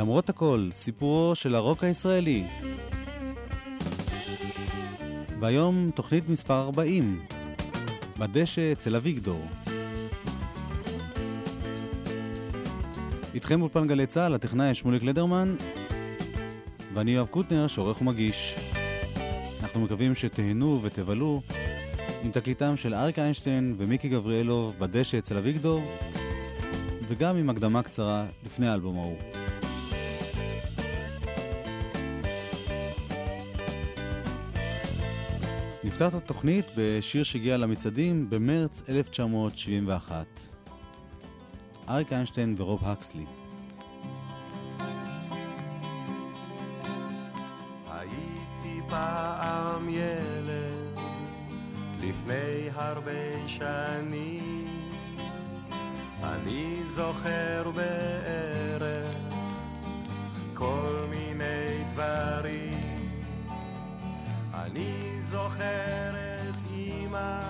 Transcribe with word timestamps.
למרות 0.00 0.28
הכל, 0.28 0.68
סיפורו 0.72 1.34
של 1.34 1.54
הרוק 1.54 1.84
הישראלי. 1.84 2.44
והיום 5.40 5.90
תוכנית 5.94 6.28
מספר 6.28 6.62
40, 6.62 7.22
בדשא 8.18 8.72
אצל 8.72 8.96
אביגדור. 8.96 9.46
איתכם 13.34 13.62
אולפן 13.62 13.86
גלי 13.86 14.06
צה"ל, 14.06 14.34
הטכנאי 14.34 14.74
שמוליק 14.74 15.02
לדרמן, 15.02 15.54
ואני 16.94 17.10
יואב 17.10 17.26
קוטנר, 17.26 17.66
שעורך 17.66 18.02
ומגיש. 18.02 18.56
אנחנו 19.62 19.80
מקווים 19.80 20.14
שתהנו 20.14 20.80
ותבלו 20.82 21.42
עם 22.24 22.30
תקליטם 22.30 22.76
של 22.76 22.94
אריק 22.94 23.18
איינשטיין 23.18 23.74
ומיקי 23.78 24.08
גבריאלוב 24.08 24.74
בדשא 24.78 25.18
אצל 25.18 25.36
אביגדור, 25.36 25.82
וגם 27.08 27.36
עם 27.36 27.50
הקדמה 27.50 27.82
קצרה 27.82 28.26
לפני 28.46 28.68
האלבום 28.68 28.98
ההוא. 28.98 29.39
נפתח 36.00 36.16
את 36.16 36.22
התוכנית 36.22 36.66
בשיר 36.76 37.22
שהגיע 37.22 37.56
למצעדים 37.56 38.30
במרץ 38.30 38.82
1971. 38.88 40.26
אריק 41.88 42.12
איינשטיין 42.12 42.54
ורוב 42.58 42.80
הקסלי. 42.84 43.24
הייתי 47.90 48.80
פעם 48.88 49.88
ילד 49.88 50.98
לפני 52.00 52.70
הרבה 52.74 53.48
שנים 53.48 54.66
אני 56.22 56.82
זוכר 56.86 57.70
בערך 57.74 59.16
כל 60.54 61.02
מיני 61.10 61.84
דברים 61.92 62.69
אני 64.70 65.20
זוכר 65.20 66.10
את 66.14 66.54
אמא 66.70 67.40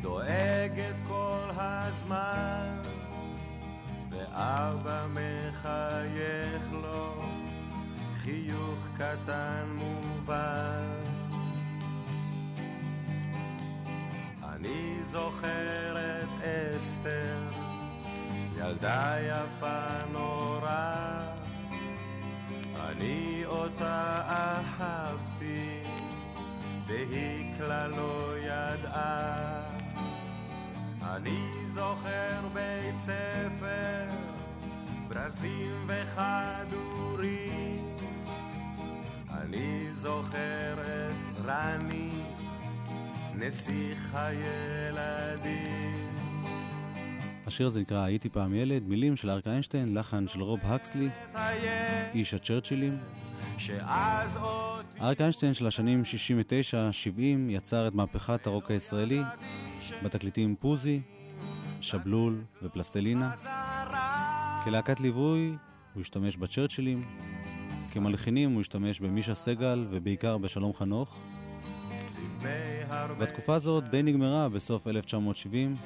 דואגת 0.00 0.94
כל 1.08 1.50
הזמן 1.56 2.78
ואבא 4.10 5.06
מחייך 5.10 6.72
לו 6.72 7.22
חיוך 8.16 8.88
קטן 8.96 9.64
מובן. 9.74 11.00
אני 14.42 15.02
זוכר 15.02 15.96
את 15.96 16.28
אסתר, 16.76 17.42
ילדה 18.56 19.14
יפה 19.20 20.06
נורא, 20.12 20.94
אני 22.76 23.42
אותה 23.46 24.20
אהבתי, 24.28 25.73
והיא 26.86 27.54
כלל 27.58 27.90
לא 27.90 28.34
ידעה. 28.38 29.62
אני 31.02 31.50
זוכר 31.66 32.48
בית 32.52 33.00
ספר, 33.00 34.04
ברזים 35.08 35.86
וכדורים, 35.86 37.96
אני 39.30 39.88
זוכר 39.92 40.74
את 40.74 41.44
רני, 41.44 42.10
נסיך 43.34 44.14
הילדים. 44.14 46.08
השיר 47.46 47.66
הזה 47.66 47.80
נקרא 47.80 48.04
"הייתי 48.04 48.28
פעם 48.28 48.54
ילד", 48.54 48.82
מילים 48.88 49.16
של 49.16 49.30
אריק 49.30 49.46
איינשטיין, 49.46 49.98
לחן 49.98 50.28
של 50.28 50.42
רוב 50.42 50.60
הקסלי, 50.62 51.08
איש 52.14 52.34
הצ'רצ'ילים. 52.34 52.98
שאז 53.58 54.36
עוד 54.36 54.73
אריק 55.00 55.20
איינשטיין 55.20 55.54
של 55.54 55.66
השנים 55.66 56.02
69-70 57.14 57.18
יצר 57.48 57.88
את 57.88 57.94
מהפכת 57.94 58.46
הרוק 58.46 58.70
הישראלי 58.70 59.22
בתקליטים 60.02 60.56
פוזי, 60.60 61.00
שבלול 61.80 62.44
ופלסטלינה. 62.62 63.32
כלהקת 64.64 65.00
ליווי 65.00 65.56
הוא 65.94 66.00
השתמש 66.00 66.36
בצ'רצ'ילים, 66.36 67.02
כמלחינים 67.90 68.52
הוא 68.52 68.60
השתמש 68.60 69.00
במישה 69.00 69.34
סגל 69.34 69.86
ובעיקר 69.90 70.38
בשלום 70.38 70.74
חנוך. 70.74 71.16
והתקופה 73.18 73.54
הזאת 73.54 73.84
די 73.90 74.02
נגמרה 74.02 74.48
בסוף 74.48 74.86
1970. 74.86 75.76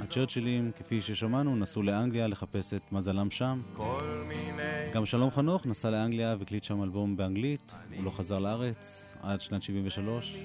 הצ'רצ'ילים, 0.00 0.70
כפי 0.76 1.02
ששמענו, 1.02 1.56
נסעו 1.56 1.82
לאנגליה 1.82 2.26
לחפש 2.26 2.74
את 2.74 2.92
מזלם 2.92 3.30
שם. 3.30 3.60
כל 3.76 4.24
מיני 4.28 4.53
גם 4.94 5.06
שלום 5.06 5.30
חנוך 5.30 5.66
נסע 5.66 5.90
לאנגליה 5.90 6.36
והקליט 6.38 6.64
שם 6.64 6.82
אלבום 6.82 7.16
באנגלית, 7.16 7.74
הוא 7.96 8.04
לא 8.04 8.10
חזר 8.10 8.38
לארץ 8.38 9.14
עד 9.22 9.40
שנת 9.40 9.62
73. 9.62 10.44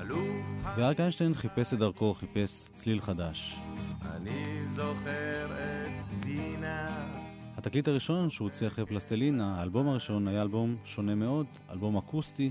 אלוף 0.00 0.20
ואריק 0.76 1.00
איינשטיין 1.00 1.34
חיפש 1.34 1.74
את 1.74 1.78
דרכו, 1.78 2.14
חיפש 2.14 2.68
צליל 2.72 3.00
חדש. 3.00 3.60
אני 4.02 4.66
זוכר 4.66 5.46
את 5.46 6.20
דינה 6.20 7.08
התקליט 7.56 7.88
הראשון 7.88 8.30
שהוא 8.30 8.48
הוציא 8.48 8.66
אחרי 8.66 8.86
פלסטלינה, 8.86 9.58
האלבום 9.58 9.88
הראשון 9.88 10.28
היה 10.28 10.42
אלבום 10.42 10.76
שונה 10.84 11.14
מאוד, 11.14 11.46
אלבום 11.70 11.96
אקוסטי, 11.96 12.50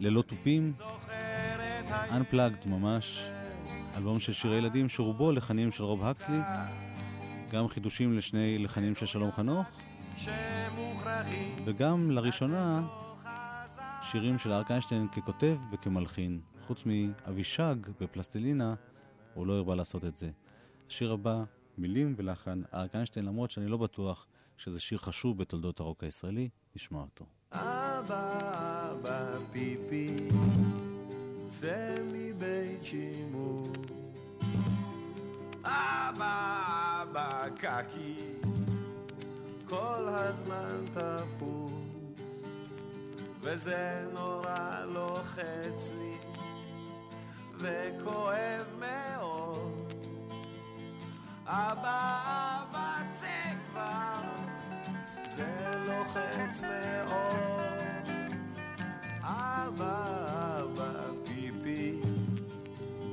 ללא 0.00 0.22
תופים. 0.22 0.72
Unplugged 1.90 2.68
ממש, 2.68 3.30
אלבום 3.96 4.20
של 4.20 4.32
שירי 4.32 4.56
ילדים 4.56 4.88
שרובו 4.88 5.32
לחנים 5.32 5.72
של 5.72 5.82
רוב 5.84 6.04
הקסלי, 6.04 6.38
גם 7.50 7.68
חידושים 7.68 8.16
לשני 8.18 8.58
לחנים 8.58 8.94
של 8.94 9.06
שלום 9.06 9.32
חנוך, 9.32 9.66
וגם 11.64 12.10
לראשונה 12.10 12.88
שירים 14.02 14.38
של 14.38 14.52
אריק 14.52 14.70
איינשטיין 14.70 15.08
ככותב 15.08 15.56
וכמלחין. 15.72 16.40
חוץ 16.66 16.84
מאבישג 16.86 17.76
בפלסטלינה, 18.00 18.74
הוא 19.34 19.46
לא 19.46 19.52
הרבה 19.52 19.74
לעשות 19.74 20.04
את 20.04 20.16
זה. 20.16 20.30
השיר 20.88 21.12
הבא, 21.12 21.44
מילים 21.78 22.14
ולחן, 22.16 22.62
אריק 22.74 22.94
איינשטיין, 22.94 23.24
למרות 23.24 23.50
שאני 23.50 23.66
לא 23.66 23.76
בטוח 23.76 24.26
שזה 24.56 24.80
שיר 24.80 24.98
חשוב 24.98 25.38
בתולדות 25.38 25.80
הרוק 25.80 26.04
הישראלי, 26.04 26.48
נשמע 26.76 26.98
אותו. 26.98 27.26
אבא, 27.52 28.92
אבא, 28.92 29.38
פיפי, 29.52 30.28
צא 31.46 31.94
מבית 32.12 32.84
שימור. 32.84 33.27
אבא, 35.68 36.62
אבא, 37.02 37.48
קקי, 37.56 38.16
כל 39.68 40.08
הזמן 40.08 40.84
תפוס, 40.92 42.20
וזה 43.40 44.04
נורא 44.12 44.84
לוחץ 44.86 45.90
לי, 45.98 46.16
וכואב 47.58 48.66
מאוד. 48.78 49.92
אבא, 51.46 52.22
אבא, 52.62 52.96
צא 53.20 53.54
כבר, 53.70 54.20
זה 55.36 55.74
לוחץ 55.86 56.60
מאוד. 56.60 58.08
אבא, 59.22 60.16
אבא, 60.62 60.92
פיפי, 61.24 62.00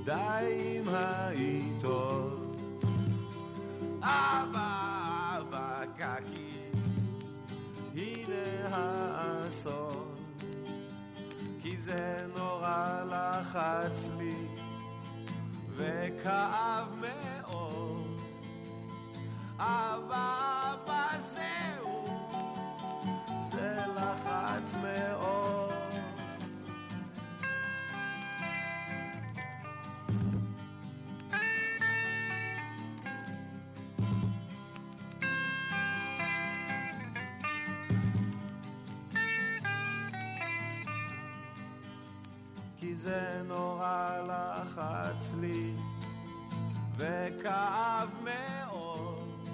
די 0.05 0.79
עם 0.79 0.87
העיתון. 0.87 1.54
אבא, 4.05 5.37
אבא, 5.39 5.81
קקי, 5.97 6.69
הנה 7.95 8.67
האסון. 8.71 10.15
כי 11.61 11.77
זה 11.77 12.17
נורא 12.37 13.03
לחץ 13.09 14.09
לי, 14.17 14.47
וכאב 15.75 16.87
מאוד. 17.01 18.21
אבא, 19.59 20.73
אבא, 20.73 21.07
זהו, 21.19 22.05
זה 23.51 23.77
לחץ 23.95 24.75
מאוד. 24.81 25.64
זה 43.05 43.41
נורא 43.47 44.09
לחץ 44.27 45.33
לי, 45.41 45.73
וכאב 46.97 48.09
מאוד. 48.23 49.49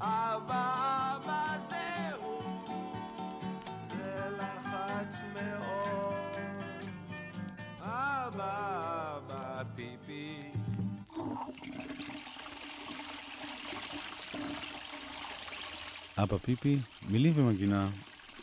אבא, 0.00 1.16
אבא, 1.16 1.56
זהו, 1.68 2.38
זה 3.82 4.36
לחץ 4.38 5.20
מאוד. 5.34 6.14
אבא, 7.80 9.18
אבא, 9.18 9.62
פיפי. 9.74 10.40
אבא 16.18 16.36
פיפי, 16.38 16.78
מילים 17.08 17.32
ומגינה, 17.36 17.88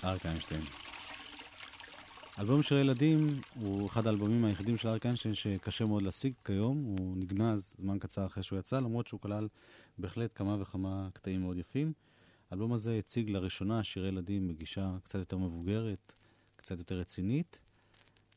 אריק 0.03 0.25
איינשטיין. 0.25 0.80
אלבום 2.39 2.63
שירי 2.63 2.81
ילדים 2.81 3.41
הוא 3.55 3.87
אחד 3.87 4.07
האלבומים 4.07 4.45
היחידים 4.45 4.77
של 4.77 4.87
אריק 4.87 5.05
איינשטיין 5.05 5.33
שקשה 5.33 5.85
מאוד 5.85 6.03
להשיג 6.03 6.33
כיום, 6.45 6.83
הוא 6.83 7.17
נגנז 7.17 7.75
זמן 7.79 7.99
קצר 7.99 8.25
אחרי 8.25 8.43
שהוא 8.43 8.59
יצא, 8.59 8.79
למרות 8.79 9.07
שהוא 9.07 9.19
כלל 9.19 9.47
בהחלט 9.97 10.31
כמה 10.35 10.61
וכמה 10.61 11.07
קטעים 11.13 11.41
מאוד 11.41 11.57
יפים. 11.57 11.93
האלבום 12.51 12.73
הזה 12.73 12.97
הציג 12.97 13.29
לראשונה 13.29 13.83
שירי 13.83 14.07
ילדים 14.07 14.47
בגישה 14.47 14.91
קצת 15.03 15.19
יותר 15.19 15.37
מבוגרת, 15.37 16.13
קצת 16.55 16.77
יותר 16.77 16.99
רצינית. 16.99 17.61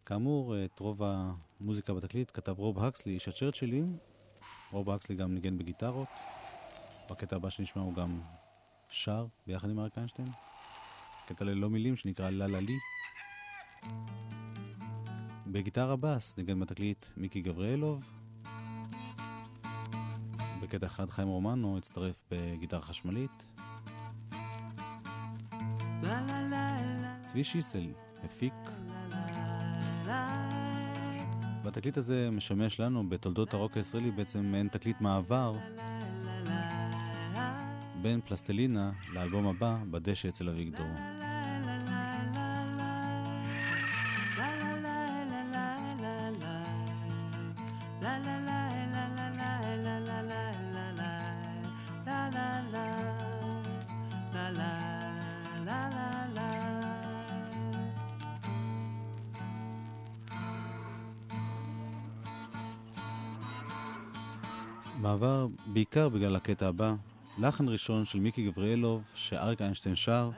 כאמור, 0.06 0.64
את 0.64 0.78
רוב 0.78 1.02
המוזיקה 1.04 1.94
בתקליט 1.94 2.30
כתב 2.34 2.54
רוב 2.58 2.78
הקסלי, 2.78 3.12
איש 3.12 3.28
הצ'רצ'ילים. 3.28 3.96
רוב 4.70 4.90
הקסלי 4.90 5.16
גם 5.16 5.34
ניגן 5.34 5.58
בגיטרות. 5.58 6.08
בקטע 7.10 7.36
הבא 7.36 7.50
שנשמע 7.50 7.82
הוא 7.82 7.94
גם 7.94 8.20
שר 8.88 9.26
ביחד 9.46 9.70
עם 9.70 9.78
אריק 9.78 9.96
איינשטיין. 9.96 10.28
קטע 11.26 11.44
ללא 11.44 11.70
מילים 11.70 11.96
שנקרא 11.96 12.30
לה 12.30 12.46
לה 12.46 12.60
לי. 12.60 12.74
בגיטרה 15.46 15.96
בס 15.96 16.38
ניגן 16.38 16.60
בתקליט 16.60 17.06
מיקי 17.16 17.40
גבריאלוב. 17.40 18.10
בקטע 20.62 20.86
אחד 20.86 21.10
חיים 21.10 21.28
רומנו 21.28 21.78
הצטרף 21.78 22.22
בגיטרה 22.30 22.80
חשמלית. 22.80 23.48
צבי 27.22 27.44
שיסל 27.44 27.92
הפיק. 28.24 28.54
והתקליט 31.64 31.96
הזה 31.96 32.28
משמש 32.32 32.80
לנו 32.80 33.08
בתולדות 33.08 33.54
הרוק 33.54 33.76
הישראלי 33.76 34.10
בעצם 34.10 34.44
מעין 34.44 34.68
תקליט 34.68 35.00
מעבר 35.00 35.56
בין 38.02 38.20
פלסטלינה 38.20 38.92
לאלבום 39.12 39.46
הבא 39.46 39.78
בדשא 39.90 40.28
אצל 40.28 40.48
אביגדור. 40.48 41.13
בעיקר 65.74 66.08
בגלל 66.08 66.36
הקטע 66.36 66.68
הבא, 66.68 66.94
לחן 67.38 67.68
ראשון 67.68 68.04
של 68.04 68.20
מיקי 68.20 68.46
גבריאלוב 68.46 69.02
שאריק 69.14 69.62
איינשטיין 69.62 69.94
שר, 69.94 70.30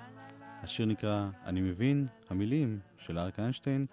השיר 0.63 0.87
נקרא 0.87 1.29
"אני 1.47 1.61
מבין", 1.61 2.07
המילים 2.31 2.79
של 2.99 3.19
אריק 3.19 3.39
איינשטיין, 3.39 3.87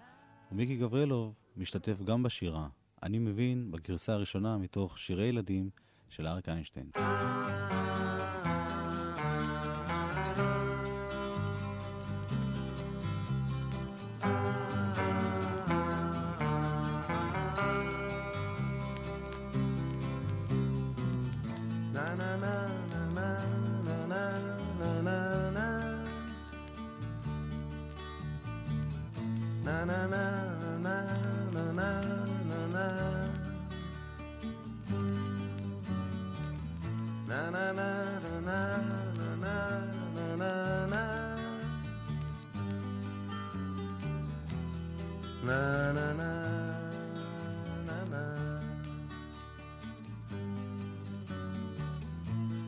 ומיקי 0.52 0.76
גבריאלוב 0.76 1.34
משתתף 1.56 2.02
גם 2.02 2.22
בשירה 2.22 2.68
"אני 3.02 3.18
מבין" 3.18 3.70
בגרסה 3.70 4.12
הראשונה 4.12 4.58
מתוך 4.58 4.98
שירי 4.98 5.26
ילדים 5.26 5.70
של 6.08 6.26
אריק 6.26 6.48
איינשטיין. 6.48 6.90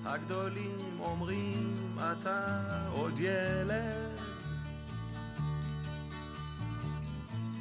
הגדולים 0.06 1.00
אומרים 1.00 1.98
אתה 1.98 2.46
עוד 2.90 3.18
ילד. 3.18 4.20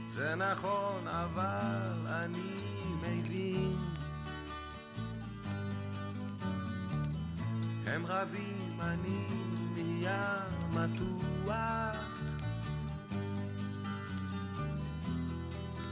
זה 0.07 0.35
נכון 0.35 1.07
אבל 1.07 2.07
אני 2.07 2.61
מבין 3.01 3.94
הם 8.05 8.11
רבים 8.11 8.79
אני 8.81 9.27
נהיה 9.75 10.35
מתוח. 10.69 11.97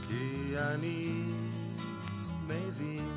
כי 0.08 0.54
אני 0.58 1.24
מבין. 2.46 3.08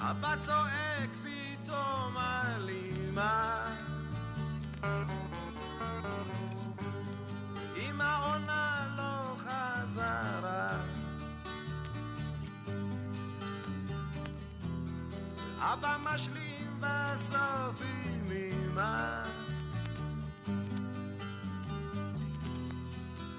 אבא 0.00 0.36
צועק 0.44 1.10
פתאום 1.24 2.16
על 2.16 2.70
אמא 2.70 3.65
משלים 16.16 16.80
בסוף 16.80 17.82
עם 17.82 18.30
אמא 18.32 19.22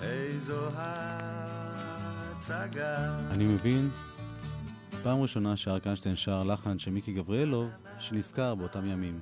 איזו 0.01 0.69
הצגה 2.35 3.19
אני 3.31 3.45
מבין, 3.45 3.89
פעם 5.03 5.21
ראשונה 5.21 5.57
שאריק 5.57 5.85
איינשטיין 5.85 6.15
שר 6.15 6.43
לחן 6.43 6.79
של 6.79 6.91
מיקי 6.91 7.13
גבריאלוב, 7.13 7.69
שנזכר 7.99 8.55
באותם 8.55 8.85
ימים. 8.85 9.19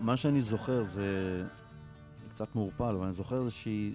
מה 0.00 0.16
שאני 0.16 0.42
זוכר 0.42 0.82
זה 0.82 1.42
קצת 2.30 2.54
מעורפל, 2.54 2.94
אבל 2.96 3.04
אני 3.04 3.12
זוכר 3.12 3.38
איזושהי 3.38 3.94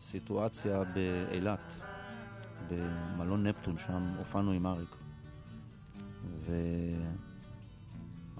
סיטואציה 0.00 0.82
באילת, 0.84 1.74
במלון 2.70 3.46
נפטון, 3.46 3.78
שם 3.78 4.14
הופענו 4.18 4.52
עם 4.52 4.66
אריק. 4.66 4.96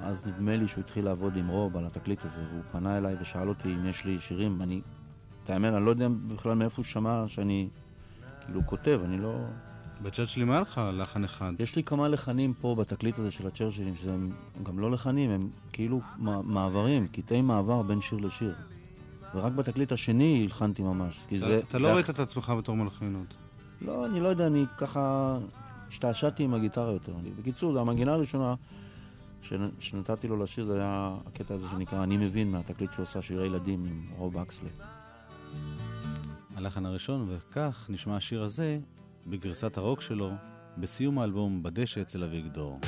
ואז 0.02 0.26
נדמה 0.26 0.56
לי 0.56 0.68
שהוא 0.68 0.84
התחיל 0.84 1.04
לעבוד 1.04 1.36
עם 1.36 1.48
רוב 1.48 1.76
על 1.76 1.86
התקליט 1.86 2.24
הזה, 2.24 2.40
והוא 2.50 2.62
פנה 2.72 2.98
אליי 2.98 3.16
ושאל 3.20 3.48
אותי 3.48 3.68
אם 3.68 3.86
יש 3.86 4.04
לי 4.04 4.18
שירים. 4.18 4.62
אני, 4.62 4.80
את 5.44 5.50
האמת, 5.50 5.74
אני 5.74 5.84
לא 5.84 5.90
יודע 5.90 6.08
בכלל 6.26 6.54
מאיפה 6.54 6.76
הוא 6.76 6.84
שמע 6.84 7.24
שאני 7.28 7.68
כאילו 8.44 8.60
כותב, 8.66 9.00
אני 9.04 9.18
לא... 9.18 9.34
בצ'רצ'ילים 10.02 10.50
היה 10.50 10.60
לך 10.60 10.80
לחן 10.92 11.24
אחד. 11.24 11.52
יש 11.58 11.76
לי 11.76 11.82
כמה 11.82 12.08
לחנים 12.08 12.54
פה 12.60 12.74
בתקליט 12.78 13.18
הזה 13.18 13.30
של 13.30 13.46
הצ'רצ'ילים, 13.46 13.94
שהם 13.96 14.32
גם 14.62 14.78
לא 14.78 14.90
לחנים, 14.90 15.30
הם 15.30 15.48
כאילו 15.72 16.00
מעברים, 16.44 17.06
קטעי 17.06 17.42
מעבר 17.42 17.82
בין 17.82 18.00
שיר 18.00 18.18
לשיר. 18.18 18.54
ורק 19.34 19.52
בתקליט 19.52 19.92
השני 19.92 20.42
הלחנתי 20.42 20.82
ממש. 20.82 21.26
כי 21.28 21.36
אתה, 21.36 21.46
זה, 21.46 21.58
אתה 21.58 21.78
זה 21.78 21.84
לא 21.84 21.88
ראית 21.88 22.10
את 22.10 22.18
עצמך 22.18 22.52
בתור 22.58 22.76
מלחינות. 22.76 23.34
לא, 23.80 24.06
אני 24.06 24.20
לא 24.20 24.28
יודע, 24.28 24.46
אני 24.46 24.64
ככה 24.78 25.38
השתעשעתי 25.88 26.42
עם 26.42 26.54
הגיטרה 26.54 26.92
יותר. 26.92 27.12
בקיצור, 27.38 27.78
המנגינה 27.78 28.12
הראשונה 28.12 28.54
שנתתי 29.78 30.28
לו 30.28 30.42
לשיר 30.42 30.64
זה 30.64 30.74
היה 30.74 31.16
הקטע 31.26 31.54
הזה 31.54 31.68
שנקרא 31.68 32.02
"אני 32.02 32.16
מבין" 32.16 32.50
מהתקליט 32.50 32.92
שהוא 32.92 33.02
עשה 33.02 33.22
שירי 33.22 33.46
ילדים 33.46 33.84
עם 33.84 34.02
רוב 34.16 34.36
אקסלי. 34.36 34.68
הלחן 36.56 36.86
הראשון, 36.86 37.26
וכך 37.28 37.86
נשמע 37.90 38.16
השיר 38.16 38.42
הזה 38.42 38.78
בגרסת 39.26 39.76
הרוק 39.76 40.00
שלו, 40.00 40.30
בסיום 40.78 41.18
האלבום 41.18 41.62
בדשא 41.62 42.00
אצל 42.00 42.24
אביגדור. 42.24 42.80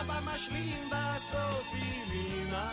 אבא 0.00 0.20
משלים 0.34 0.90
בסוף 0.90 1.72
עם 1.72 2.12
אמא 2.12 2.68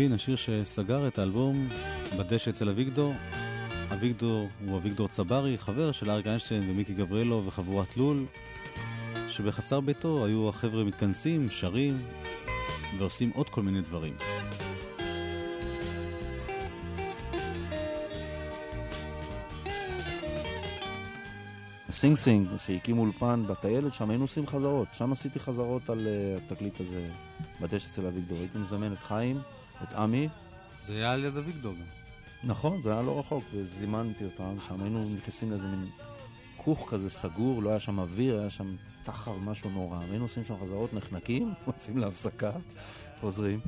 מבין, 0.00 0.12
השיר 0.12 0.36
שסגר 0.36 1.08
את 1.08 1.18
האלבום 1.18 1.68
בדשא 2.18 2.50
אצל 2.50 2.68
אביגדור. 2.68 3.14
אביגדור 3.92 4.48
הוא 4.66 4.78
אביגדור 4.78 5.08
צברי, 5.08 5.58
חבר 5.58 5.92
של 5.92 6.10
אריק 6.10 6.26
איינשטיין 6.26 6.70
ומיקי 6.70 6.94
גבריאלוב 6.94 7.42
וחבורת 7.46 7.96
לול, 7.96 8.24
שבחצר 9.28 9.80
ביתו 9.80 10.24
היו 10.26 10.48
החבר'ה 10.48 10.84
מתכנסים, 10.84 11.50
שרים 11.50 12.02
ועושים 12.98 13.30
עוד 13.34 13.48
כל 13.48 13.62
מיני 13.62 13.80
דברים. 13.80 14.14
סינג 21.90 22.16
סינג, 22.16 22.48
שהקימו 22.56 23.02
אולפן 23.02 23.44
בטיילת, 23.46 23.94
שם 23.94 24.10
היינו 24.10 24.24
עושים 24.24 24.46
חזרות. 24.46 24.88
שם 24.92 25.12
עשיתי 25.12 25.40
חזרות 25.40 25.90
על 25.90 26.06
אה, 26.06 26.36
התקליט 26.36 26.80
הזה, 26.80 27.08
בדשא 27.60 27.90
אצל 27.90 28.06
אביגדור. 28.06 28.38
הייתי 28.38 28.58
מזמן 28.58 28.92
את 28.92 28.98
חיים, 28.98 29.40
את 29.82 29.94
עמי. 29.94 30.28
זה 30.80 30.92
היה 30.92 31.12
על 31.12 31.24
יד 31.24 31.36
אביגדור 31.36 31.74
גם. 31.74 31.84
נכון, 32.44 32.82
זה 32.82 32.92
היה 32.92 33.02
לא 33.02 33.18
רחוק, 33.18 33.44
וזימנתי 33.54 34.24
אותם. 34.24 34.56
שם 34.68 34.82
היינו 34.82 35.04
נכנסים 35.16 35.50
לאיזה 35.50 35.66
מין 35.66 35.88
כוך 36.56 36.86
כזה 36.90 37.10
סגור, 37.10 37.62
לא 37.62 37.70
היה 37.70 37.80
שם 37.80 37.98
אוויר, 37.98 38.40
היה 38.40 38.50
שם 38.50 38.74
תחר 39.04 39.36
משהו 39.38 39.70
נורא. 39.70 39.98
היינו 40.10 40.24
עושים 40.24 40.44
שם 40.44 40.54
חזרות, 40.62 40.94
נחנקים, 40.94 41.52
עושים 41.64 41.98
להפסקה, 41.98 42.50
חוזרים. 43.20 43.60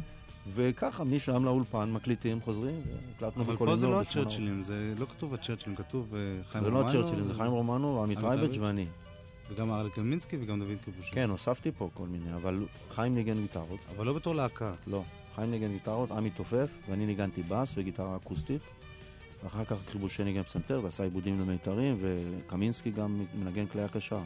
וככה, 0.55 1.05
משם 1.05 1.45
לאולפן, 1.45 1.93
מקליטים, 1.93 2.41
חוזרים, 2.41 2.81
והקלטנו 2.87 3.43
אבל 3.43 3.55
בכל 3.55 3.67
פה 3.67 3.77
זה 3.77 3.87
לא 3.87 4.01
הצ'רצ'ילים, 4.01 4.63
זה 4.63 4.95
לא 4.99 5.07
כתוב 5.07 5.35
הצ'רצ'ילים, 5.35 5.77
כתוב 5.77 6.15
אה, 6.15 6.21
חיים 6.45 6.65
זה 6.65 6.71
לא 6.71 6.77
רומנו. 6.77 6.91
הצ'רצ'ילים, 6.91 7.29
זה 7.29 7.35
חיים 7.35 7.51
רומנו, 7.53 8.03
עמית 8.03 8.19
רייבץ'. 8.19 8.57
ואני. 8.61 8.87
וגם 9.51 9.71
אריק 9.71 9.95
קלמינסקי 9.95 10.37
וגם 10.41 10.61
דוד 10.61 10.79
קבושי. 10.85 11.15
כן, 11.15 11.31
הוספתי 11.31 11.71
פה 11.79 11.91
כל 11.95 12.07
מיני, 12.07 12.35
אבל 12.35 12.67
חיים 12.95 13.15
ניגן 13.15 13.41
גיטרות. 13.41 13.81
אבל 13.97 14.07
לא 14.07 14.13
בתור 14.13 14.35
להקה. 14.35 14.75
לא. 14.87 15.03
חיים 15.35 15.51
ניגן 15.51 15.73
גיטרות, 15.73 16.11
עמי 16.11 16.31
תופף, 16.31 16.71
ואני 16.89 17.07
ניגנתי 17.07 17.43
בס 17.43 17.75
וגיטרה 17.77 18.17
אקוסטית. 18.17 18.63
ואחר 19.43 19.65
כך 19.65 19.77
חיבושי 19.93 20.25
ניגן 20.25 20.43
פסנתר 20.43 20.81
ועשה 20.83 21.05
עיבודים 21.05 21.41
למיתרים, 21.41 21.99
וקמינסקי 22.01 22.91
גם 22.91 23.25
מנגן 23.35 23.67
כלי 23.67 23.83
הקשה. 23.83 24.21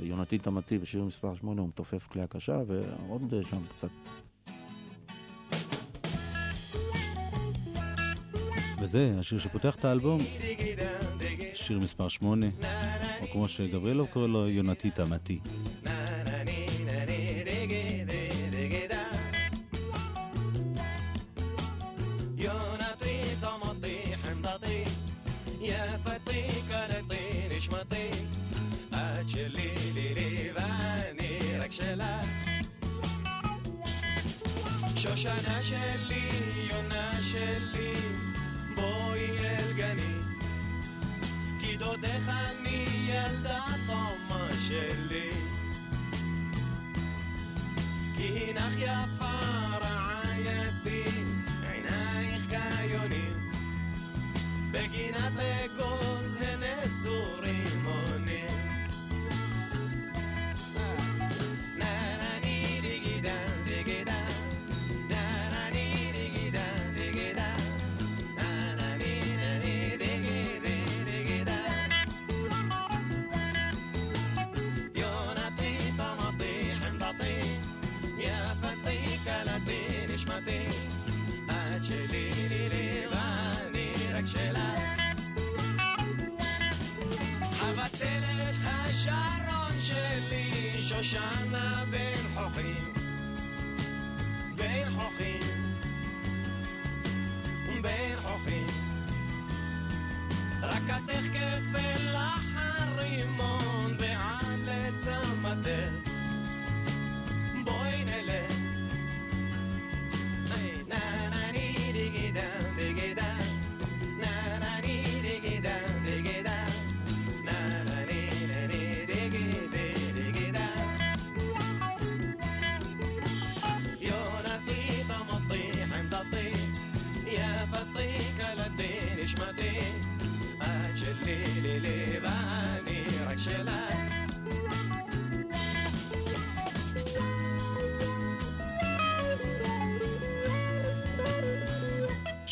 ויונתי 0.00 0.38
תמתי 0.38 0.78
בשיר 0.78 1.04
מספר 1.04 1.34
8 1.34 1.60
הוא 1.60 1.68
מתופף 1.68 2.06
כלי 2.06 2.22
הקשה, 2.22 2.60
ועוד 2.66 3.34
אה, 3.34 3.44
שם 3.44 3.60
קצת. 3.68 3.88
וזה 8.80 9.12
השיר 9.18 9.38
שפותח 9.38 9.74
את 9.74 9.84
האלבום, 9.84 10.20
שיר 11.52 11.78
מספר 11.78 12.08
8, 12.08 12.46
או 13.20 13.26
כמו 13.32 13.48
שגבריאלוב 13.48 14.08
קורא 14.08 14.26
לו, 14.26 14.48
יונתי 14.48 14.90
תמתי. 14.90 15.38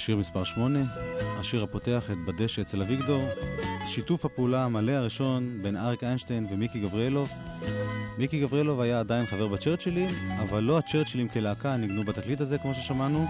שיר 0.07 0.17
מספר 0.17 0.45
8, 0.45 0.79
השיר 1.41 1.63
הפותח 1.63 2.11
את 2.11 2.17
בדשא 2.27 2.63
אצל 2.63 2.83
אביגדור, 2.83 3.29
שיתוף 3.87 4.25
הפעולה 4.25 4.65
המלא 4.65 4.93
הראשון 4.93 5.59
בין 5.63 5.77
אריק 5.77 6.05
איינשטיין 6.05 6.47
ומיקי 6.51 6.81
גבריאלוב. 6.81 7.31
מיקי 8.19 8.41
גבריאלוב 8.41 8.81
היה 8.81 9.01
עדיין 9.01 9.27
חבר 9.27 9.49
בצ'רצ'ילים, 9.49 10.11
אבל 10.43 10.63
לא 10.63 10.79
הצ'רצ'ילים 10.79 11.29
כלהקה 11.29 11.77
ניגנו 11.77 12.05
בתקליט 12.05 12.41
הזה 12.41 12.59
כמו 12.59 12.75
ששמענו. 12.75 13.27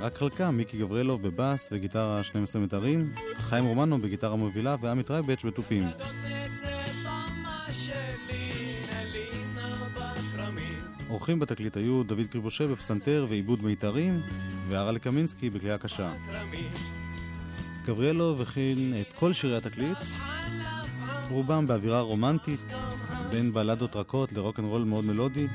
רק 0.00 0.16
חלקם, 0.16 0.56
מיקי 0.56 0.78
גבריאלוב 0.78 1.22
בבאס 1.22 1.68
וגיטרה 1.72 2.22
12 2.22 2.62
מטרים, 2.62 3.12
חיים 3.34 3.64
רומנו 3.64 4.02
בגיטרה 4.02 4.36
מובילה 4.36 4.76
ועמית 4.80 5.10
רייבץ' 5.10 5.44
בתופים. 5.44 5.84
אורחים 11.18 11.38
בתקליט 11.38 11.76
היו 11.76 12.02
דוד 12.02 12.26
קריבושה 12.30 12.66
בפסנתר 12.66 13.26
ועיבוד 13.28 13.64
מיתרים, 13.64 14.20
והרלה 14.68 14.98
קמינסקי 14.98 15.50
בכלייה 15.50 15.78
קשה. 15.78 16.12
גבריאלוב 17.86 18.40
הכין 18.40 18.94
את 19.00 19.12
כל 19.12 19.32
שירי 19.32 19.56
התקליט, 19.56 19.98
רובם 21.30 21.66
באווירה 21.66 22.00
רומנטית, 22.00 22.74
בין 23.30 23.52
בלדות 23.52 23.96
רכות 23.96 24.32
לרוקנרול 24.32 24.84
מאוד 24.84 25.04
מלודי. 25.04 25.46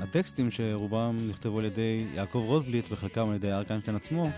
הטקסטים 0.00 0.50
שרובם 0.50 1.18
נכתבו 1.28 1.58
על 1.58 1.64
ידי 1.64 2.06
יעקב 2.14 2.42
רוטבליט 2.46 2.92
וחלקם 2.92 3.28
על 3.28 3.34
ידי 3.34 3.52
אריק 3.52 3.68
עצמו, 3.96 4.30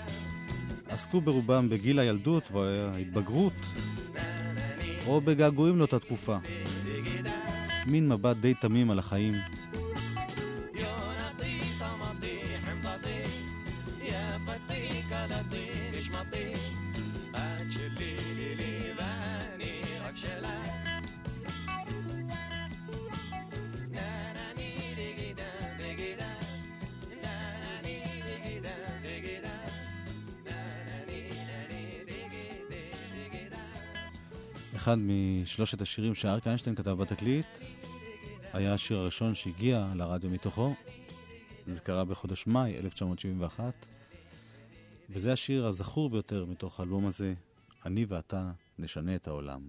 עסקו 0.89 1.21
ברובם 1.21 1.69
בגיל 1.69 1.99
הילדות 1.99 2.51
וההתבגרות, 2.53 3.61
או 5.07 5.21
בגעגועים 5.21 5.79
לאותה 5.79 5.99
תקופה. 5.99 6.37
מין 7.87 8.09
מבט 8.09 8.37
די 8.37 8.55
תמים 8.55 8.91
על 8.91 8.99
החיים. 8.99 9.35
אחד 34.85 34.99
משלושת 34.99 35.81
השירים 35.81 36.15
שאריק 36.15 36.47
איינשטיין 36.47 36.77
כתב 36.77 36.91
בתקליט 36.91 37.47
היה 38.53 38.75
השיר 38.75 38.99
הראשון 38.99 39.35
שהגיע 39.35 39.89
לרדיו 39.95 40.31
מתוכו. 40.31 40.75
זה 41.67 41.81
קרה 41.81 42.05
בחודש 42.05 42.47
מאי 42.47 42.79
1971, 42.79 43.75
וזה 45.11 45.33
השיר 45.33 45.67
הזכור 45.67 46.11
ביותר 46.11 46.45
מתוך 46.45 46.81
האלבום 46.81 47.07
הזה, 47.07 47.35
אני 47.87 48.05
ואתה 48.09 48.51
נשנה 48.79 49.15
את 49.15 49.29
העולם. 49.29 49.61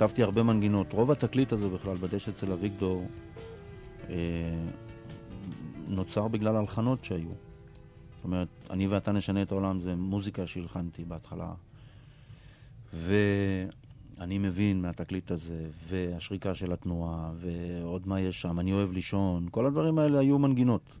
כתבתי 0.00 0.22
הרבה 0.22 0.42
מנגינות. 0.42 0.92
רוב 0.92 1.10
התקליט 1.10 1.52
הזה 1.52 1.68
בכלל, 1.68 1.96
בדשא 1.96 2.30
אצל 2.30 2.52
אביגדור, 2.52 3.06
אה, 4.08 4.14
נוצר 5.88 6.28
בגלל 6.28 6.56
הלחנות 6.56 7.04
שהיו. 7.04 7.30
זאת 8.16 8.24
אומרת, 8.24 8.48
אני 8.70 8.86
ואתה 8.86 9.12
נשנה 9.12 9.42
את 9.42 9.52
העולם 9.52 9.80
זה 9.80 9.96
מוזיקה 9.96 10.46
שהלחנתי 10.46 11.04
בהתחלה. 11.04 11.52
אני 14.20 14.38
מבין 14.38 14.82
מהתקליט 14.82 15.30
הזה, 15.30 15.70
והשריקה 15.88 16.54
של 16.54 16.72
התנועה, 16.72 17.32
ועוד 17.36 18.08
מה 18.08 18.20
יש 18.20 18.40
שם, 18.40 18.60
אני 18.60 18.72
אוהב 18.72 18.92
לישון, 18.92 19.48
כל 19.50 19.66
הדברים 19.66 19.98
האלה 19.98 20.18
היו 20.18 20.38
מנגינות. 20.38 20.92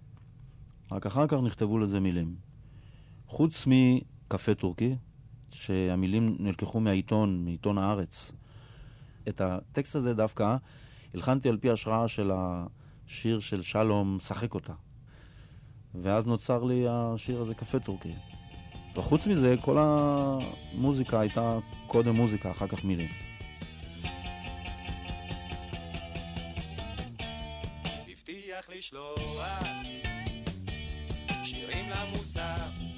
רק 0.92 1.06
אחר 1.06 1.26
כך 1.26 1.38
נכתבו 1.42 1.78
לזה 1.78 2.00
מילים. 2.00 2.34
חוץ 3.26 3.66
מקפה 3.66 4.54
טורקי, 4.54 4.96
שהמילים 5.50 6.36
נלקחו 6.40 6.80
מהעיתון, 6.80 7.44
מעיתון 7.44 7.78
הארץ. 7.78 8.32
את 9.28 9.40
הטקסט 9.40 9.94
הזה 9.94 10.14
דווקא 10.14 10.56
הלחנתי 11.14 11.48
על 11.48 11.56
פי 11.56 11.70
השראה 11.70 12.08
של 12.08 12.30
השיר 12.34 13.40
של 13.40 13.62
שלום, 13.62 14.18
שחק 14.20 14.54
אותה. 14.54 14.72
ואז 16.02 16.26
נוצר 16.26 16.64
לי 16.64 16.84
השיר 16.88 17.40
הזה, 17.40 17.54
קפה 17.54 17.80
טורקי. 17.80 18.14
וחוץ 18.96 19.26
מזה, 19.26 19.54
כל 19.60 19.76
המוזיקה 19.78 21.20
הייתה 21.20 21.58
קודם 21.86 22.14
מוזיקה, 22.14 22.50
אחר 22.50 22.66
כך 22.66 22.84
מילים. 22.84 23.08
הבטיח 28.08 28.70
לשלוח 28.76 29.62
שירים 31.44 31.90
למוסף 31.90 32.89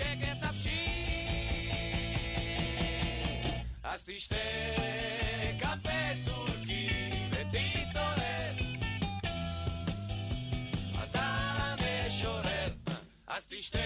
ושקט 0.00 0.44
נפשי. 0.44 0.86
אז 3.82 4.04
תשתה 4.06 4.36
קפה 5.60 5.90
טורקי 6.26 6.88
ותתעורר. 7.30 8.54
אתה 11.04 11.20
המשורר, 11.22 12.68
אז 13.26 13.46
תשתה 13.46 13.78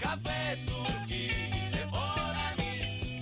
קפה 0.00 0.54
טורקי, 0.68 1.30
זה 1.66 1.84
עולמי. 1.84 3.20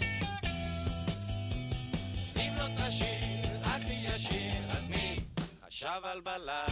אם 2.36 2.52
לא 2.58 2.88
תשיר, 2.88 3.64
אז 3.64 3.84
מי 3.84 4.06
ישיר? 4.14 4.70
אז 4.70 4.88
מי 4.88 5.16
חשב 5.66 6.00
על 6.04 6.20
בלדה 6.20 6.65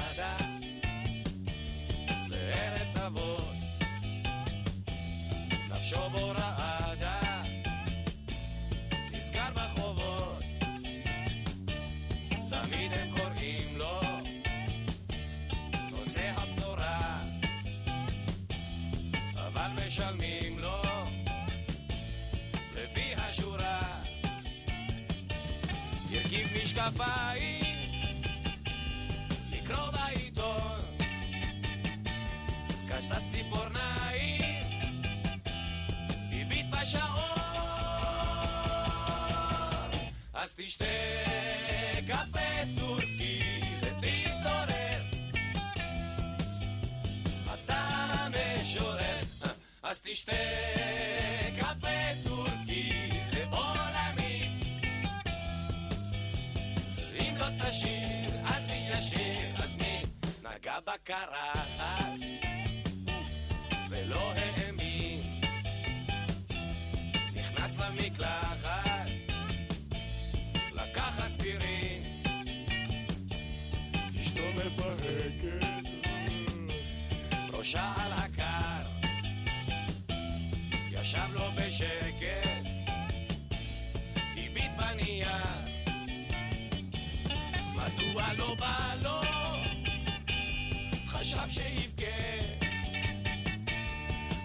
הבשורה, 16.36 17.20
אבל 19.36 19.70
משלמים 19.86 20.58
לו 20.58 20.82
לפי 22.74 23.14
השורה. 23.14 23.80
ירכיב 26.10 26.48
משקפיים, 26.62 27.64
לקרוא 29.52 29.90
בעיתון, 29.90 30.80
כסס 32.88 33.24
ציפורניים, 33.30 33.93
אז 40.44 40.52
תשתה 40.56 40.84
קפה 42.08 42.40
טורקי 42.78 43.60
ותתעורר. 43.82 45.02
אתה 47.54 47.80
המשורר, 48.18 49.20
אז 49.82 50.00
תשתה 50.00 50.32
קפה 51.60 51.88
טורקי, 52.24 53.10
זה 53.22 53.44
עולמי. 53.50 54.60
אם 57.20 57.36
לא 57.36 57.46
תשיר, 57.68 58.40
אז 58.44 58.66
מי 58.66 58.88
ישיר? 58.98 59.64
אז 59.64 59.76
מי 59.76 60.02
נגע 60.42 60.78
בקרחת 60.80 62.18
ולא 63.88 64.32
האמין? 64.32 65.40
נכנס 67.34 67.78
למקלחת, 67.78 68.83
אספירין, 71.44 72.02
אשתו 74.20 74.42
מפהקת, 74.56 75.66
ראשה 77.52 77.92
על 77.96 78.12
הקר, 78.12 78.88
ישב 80.90 81.28
לו 81.32 81.44
בשקט, 81.56 82.64
הביט 84.16 84.72
בנייר. 84.78 85.28
מדוע 87.74 88.32
לא 88.32 88.54
בא 88.54 88.94
לו? 89.02 89.20
חשב 91.06 91.48
שיבכה. 91.48 92.04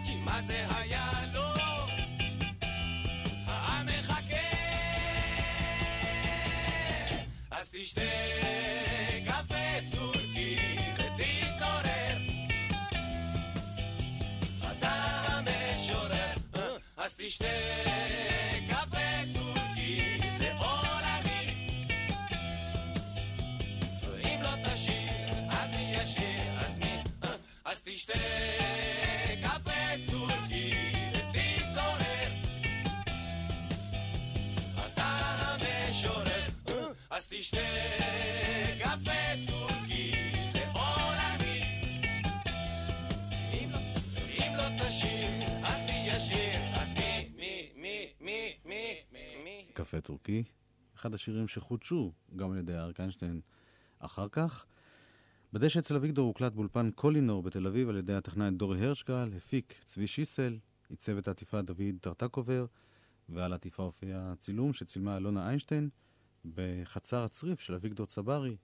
כי 0.06 0.16
מה 0.16 0.42
זה 0.42 0.66
היה 0.70 1.29
אז 7.80 7.86
תשתה 7.86 8.02
קפה 9.26 9.96
טורקי 9.98 10.58
ותתעורר. 10.96 12.18
אתה 14.72 14.92
המשורר, 15.28 16.12
אה? 16.56 16.78
אז 16.98 17.16
קפה 49.90 50.02
טורקי, 50.02 50.44
אחד 50.96 51.14
השירים 51.14 51.48
שחודשו 51.48 52.12
גם 52.36 52.52
על 52.52 52.58
ידי 52.58 52.78
אריק 52.78 53.00
איינשטיין 53.00 53.42
אחר 54.00 54.28
כך. 54.32 54.66
בדשא 55.54 55.80
אצל 55.80 55.96
אביגדור 55.96 56.28
הוקלט 56.28 56.54
באולפן 56.54 56.92
קולינור 56.92 57.44
בתל 57.44 57.68
אביב 57.68 57.90
על 57.90 57.98
ידי 57.98 58.14
הטכנאי 58.14 58.52
דורי 58.52 58.86
הרשקל, 58.86 59.30
הפיק 59.38 59.74
צבי 59.86 60.08
שיסל, 60.08 60.58
עיצב 60.90 61.18
את 61.18 61.28
העטיפה 61.28 61.62
דוד 61.62 61.96
טרטקובר, 62.02 62.66
ועל 63.30 63.52
העטיפה 63.52 63.84
הופיע 63.84 64.34
צילום 64.40 64.74
שצילמה 64.74 65.18
אלונה 65.18 65.48
איינשטיין 65.48 65.90
בחצר 66.56 67.24
הצריף 67.24 67.60
של 67.60 67.74
אביגדור 67.74 68.06
צברי. 68.06 68.58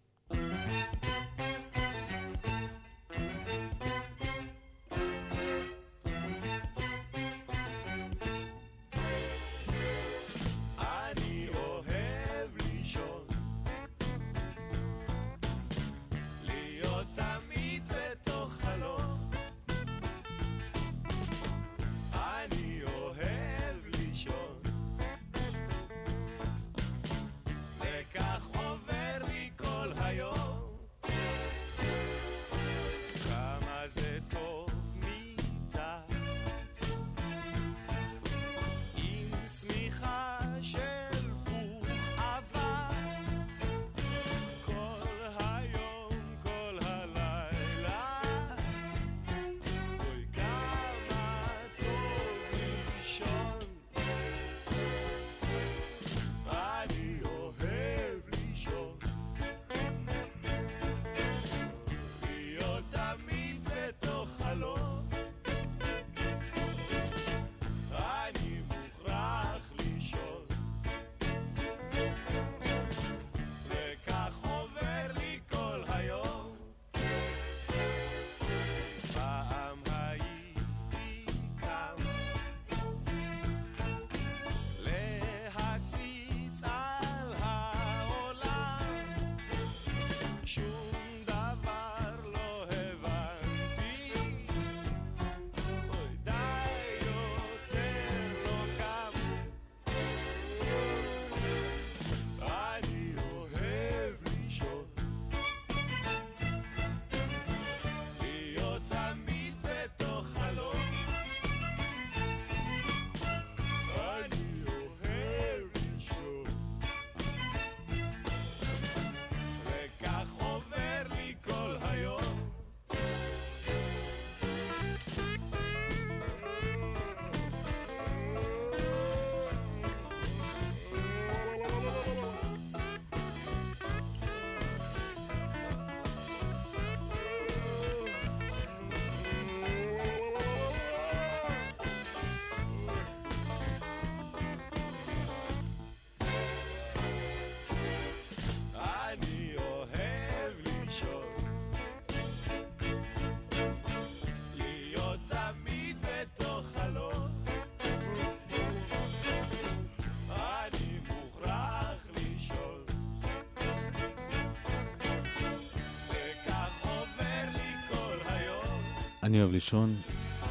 אני 169.26 169.42
אוהב 169.42 169.52
לישון. 169.52 169.96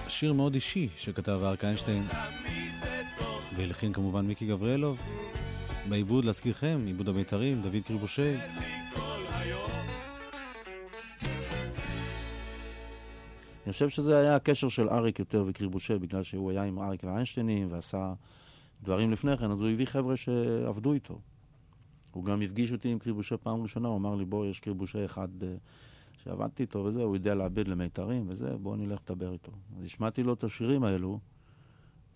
שיר 0.09 0.33
מאוד 0.33 0.55
אישי 0.55 0.89
שכתב 0.97 1.41
אריק 1.45 1.65
איינשטיין, 1.65 2.03
והלחין 3.57 3.93
כמובן 3.93 4.27
מיקי 4.27 4.47
גבריאלוב. 4.47 4.99
בעיבוד, 5.89 6.25
להזכירכם, 6.25 6.83
עיבוד 6.87 7.09
המיתרים, 7.09 7.63
דוד 7.63 7.77
קריבושי. 7.87 8.35
אני 13.65 13.73
חושב 13.73 13.89
שזה 13.89 14.19
היה 14.19 14.37
הקשר 14.37 14.69
של 14.69 14.89
אריק 14.89 15.19
יותר 15.19 15.45
וקריבושה, 15.47 15.99
בגלל 15.99 16.23
שהוא 16.23 16.51
היה 16.51 16.63
עם 16.63 16.79
אריק 16.79 17.05
ואיינשטיינים 17.05 17.73
ועשה 17.73 18.13
דברים 18.83 19.11
לפני 19.11 19.37
כן, 19.37 19.51
אז 19.51 19.61
הוא 19.61 19.69
הביא 19.69 19.87
חבר'ה 19.87 20.17
שעבדו 20.17 20.93
איתו. 20.93 21.19
הוא 22.13 22.25
גם 22.25 22.43
הפגיש 22.43 22.73
אותי 22.73 22.89
עם 22.89 22.99
קריבושה 22.99 23.37
פעם 23.37 23.63
ראשונה, 23.63 23.89
הוא 23.89 23.97
אמר 23.97 24.15
לי, 24.15 24.25
בוא, 24.25 24.47
יש 24.47 24.61
קריבושה 24.61 25.05
אחד 25.05 25.29
אה, 25.43 25.49
שעבדתי 26.23 26.63
איתו 26.63 26.79
וזה, 26.79 27.03
הוא 27.03 27.17
יודע 27.17 27.35
לעבד 27.35 27.69
למיתרים 27.69 28.25
וזה, 28.29 28.57
בוא 28.57 28.77
נלך 28.77 29.01
לדבר 29.05 29.33
איתו. 29.33 29.53
אז 29.79 29.85
השמעתי 29.85 30.23
לו 30.23 30.33
את 30.33 30.45
השירים 30.45 30.85
האלו, 30.85 31.21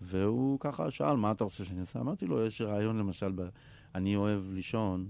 והוא 0.01 0.59
ככה 0.59 0.91
שאל, 0.91 1.15
מה 1.15 1.31
אתה 1.31 1.43
רוצה 1.43 1.65
שאני 1.65 1.79
אעשה? 1.79 1.99
אמרתי 1.99 2.27
לו, 2.27 2.45
יש 2.45 2.61
רעיון 2.61 2.97
למשל, 2.97 3.31
ב... 3.35 3.49
אני 3.95 4.15
אוהב 4.15 4.43
לישון, 4.51 5.09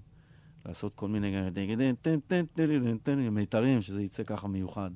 לעשות 0.65 0.95
כל 0.95 1.07
מיני 1.07 1.31
מיתרים, 3.29 3.81
שזה 3.81 4.03
יצא 4.03 4.23
ככה 4.23 4.47
מיוחד. 4.47 4.91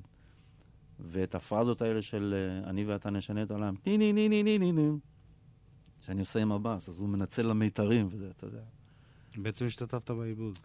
ואת 1.00 1.34
הפרזות 1.34 1.82
האלה 1.82 2.02
של 2.02 2.34
אה, 2.36 2.70
אני 2.70 2.84
ואתה 2.84 3.10
נשנה 3.10 3.42
את 3.42 3.50
העולם, 3.50 3.74
טי 3.82 3.98
ני 3.98 4.12
ני 4.12 4.28
ני 4.28 4.42
ני 4.42 4.58
ני 4.58 4.72
ני, 4.72 4.90
שאני 6.00 6.20
עושה 6.20 6.42
עם 6.42 6.52
הבאס, 6.52 6.88
אז 6.88 6.98
הוא 6.98 7.08
מנצל 7.08 7.42
למיתרים 7.42 8.08
וזה, 8.10 8.30
אתה 8.30 8.46
יודע. 8.46 8.62
בעצם 9.36 9.66
השתתפת 9.66 10.10
בעיבוד. 10.10 10.58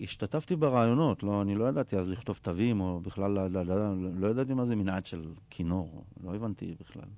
השתתפתי 0.00 0.56
ברעיונות, 0.56 1.22
לא, 1.22 1.42
אני 1.42 1.54
לא 1.54 1.64
ידעתי 1.64 1.96
אז 1.96 2.08
לכתוב 2.08 2.38
תווים, 2.42 2.80
או 2.80 3.00
בכלל, 3.00 3.30
לא, 3.30 3.48
לא, 3.48 3.62
לא, 3.62 3.94
לא 4.18 4.26
ידעתי 4.26 4.54
מה 4.54 4.64
זה 4.64 4.76
מנעד 4.76 5.06
של 5.06 5.24
כינור, 5.50 6.04
לא 6.24 6.34
הבנתי 6.34 6.74
בכלל. 6.80 7.08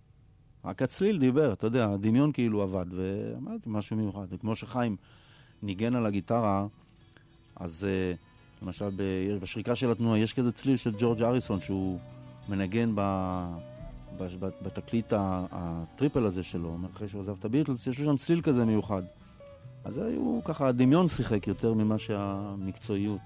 רק 0.65 0.83
הצליל 0.83 1.19
דיבר, 1.19 1.53
אתה 1.53 1.67
יודע, 1.67 1.93
הדמיון 1.93 2.33
כאילו 2.33 2.63
עבד, 2.63 2.87
ואמרתי 2.91 3.65
משהו 3.67 3.97
מיוחד. 3.97 4.27
וכמו 4.31 4.57
שחיים 4.57 4.97
ניגן 5.63 5.95
על 5.95 6.07
הגיטרה, 6.07 6.67
אז 7.57 7.87
אה, 7.89 8.15
למשל 8.63 8.89
בשריקה 9.41 9.77
של 9.77 9.91
התנועה 9.91 10.19
יש 10.19 10.33
כזה 10.35 10.53
צליל 10.53 10.77
של 10.77 10.95
ג'ורג' 10.99 11.23
אריסון 11.23 11.61
שהוא 11.61 11.99
מנגן 12.49 12.93
ב... 12.95 13.01
ב- 14.19 14.45
ב- 14.45 14.51
בתקליט 14.63 15.13
הטריפל 15.51 16.27
הזה 16.27 16.43
שלו, 16.43 16.77
אחרי 16.95 17.09
שהוא 17.09 17.21
עזב 17.21 17.35
את 17.39 17.45
הביטלס, 17.45 17.87
יש 17.87 18.01
לו 18.01 18.05
שם 18.05 18.17
צליל 18.17 18.41
כזה 18.41 18.65
מיוחד. 18.65 19.03
אז 19.87 19.99
היו 19.99 20.41
ככה, 20.45 20.69
הדמיון 20.69 21.09
שיחק 21.09 21.47
יותר 21.47 21.75
ממה 21.75 21.99
שהמקצועיות. 21.99 23.21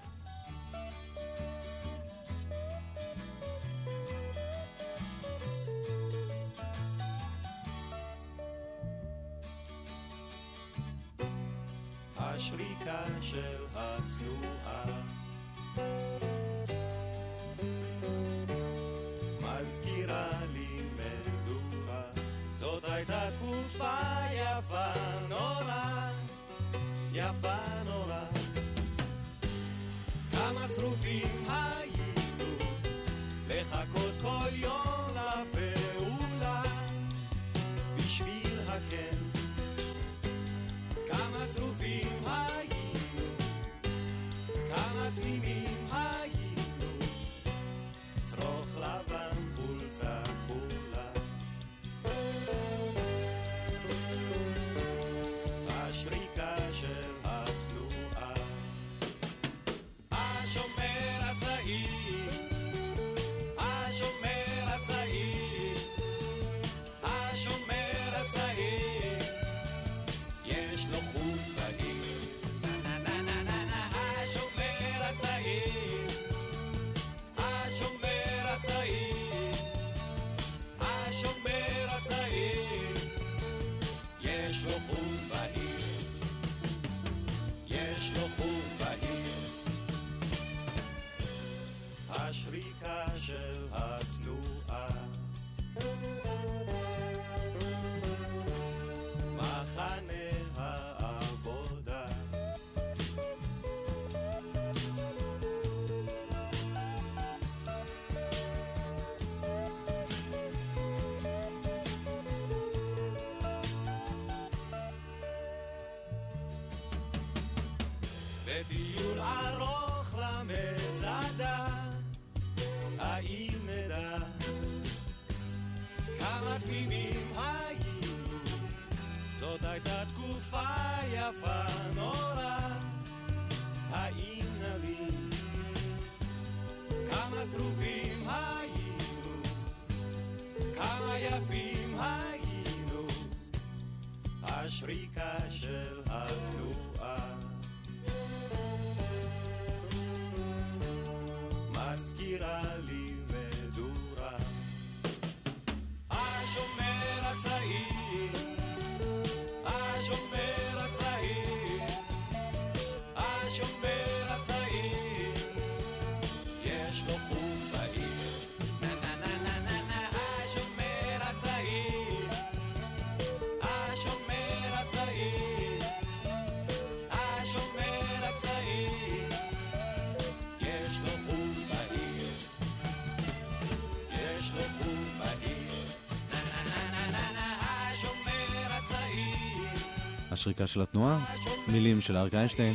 השריקה 190.41 190.67
של 190.67 190.81
התנועה, 190.81 191.35
מילים 191.69 192.01
של 192.01 192.17
אריק 192.17 192.35
איינשטיין, 192.35 192.75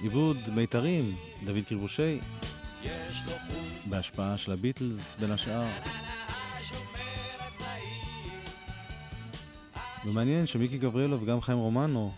עיבוד 0.00 0.36
מיתרים, 0.54 1.16
דוד 1.44 1.64
קרבושי, 1.68 2.18
בהשפעה 3.86 4.38
של 4.38 4.52
הביטלס 4.52 5.16
בין 5.20 5.30
השאר. 5.30 5.66
ומעניין 10.06 10.46
שמיקי 10.46 10.78
גבריאלו 10.78 11.20
וגם 11.20 11.40
חיים 11.40 11.58
רומנו, 11.58 12.12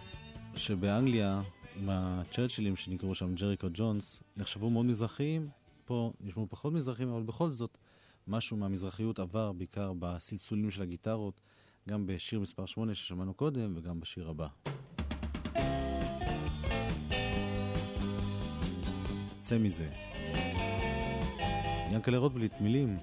שבאנגליה, 0.54 1.42
עם 1.76 1.88
הצ'רצ'ילים 1.90 2.76
שנקראו 2.76 3.14
שם 3.14 3.34
ג'ריקו 3.34 3.66
ג'ונס, 3.74 4.22
נחשבו 4.36 4.70
מאוד 4.70 4.86
מזרחיים. 4.86 5.48
פה 5.84 6.12
נשמעו 6.20 6.46
פחות 6.50 6.72
מזרחיים, 6.72 7.08
אבל 7.08 7.22
בכל 7.22 7.50
זאת, 7.50 7.78
משהו 8.28 8.56
מהמזרחיות 8.56 9.18
עבר 9.18 9.52
בעיקר 9.52 9.92
בסלסולים 9.98 10.70
של 10.70 10.82
הגיטרות, 10.82 11.40
גם 11.90 12.06
בשיר 12.06 12.40
מספר 12.40 12.66
8 12.66 12.94
ששמענו 12.94 13.34
קודם, 13.34 13.72
וגם 13.76 14.00
בשיר 14.00 14.30
הבא. 14.30 14.46
צא 19.40 19.58
מזה. 19.58 19.88
ינקלה 21.92 22.18
רוטבליט, 22.18 22.52
מילים, 22.60 22.96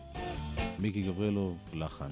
מיקי 0.79 1.03
גבריאלוב, 1.03 1.57
לחן. 1.73 2.11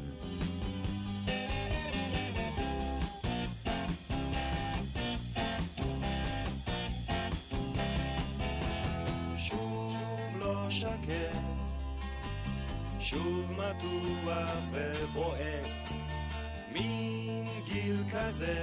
לא 10.40 10.70
שוב 13.00 13.52
מתוח 13.52 14.52
ובועט, 14.72 15.85
כזה, 18.16 18.62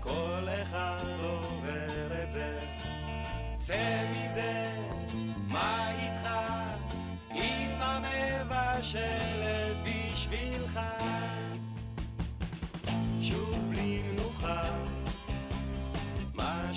כל 0.00 0.48
אחד 0.62 1.04
עובר 1.22 2.22
את 2.22 2.30
זה. 2.30 2.56
צא 3.58 4.06
מזה, 4.12 4.70
מה 5.48 5.90
איתך? 5.90 6.28
אמא 7.34 7.98
מבשלת 7.98 9.76
בשבילך. 9.84 10.80
שוב 13.22 13.54
בלי 13.70 14.02
מנוחה, 14.02 14.62
מה 16.34 16.74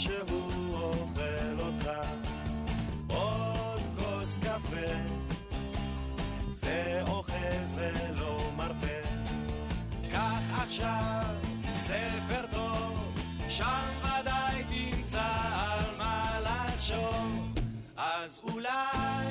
שם 13.62 14.06
ודאי 14.06 14.64
תמצא 14.70 15.32
על 15.54 15.86
מה 15.98 16.40
לחשוב. 16.44 17.54
אז 17.98 18.40
אולי 18.44 19.28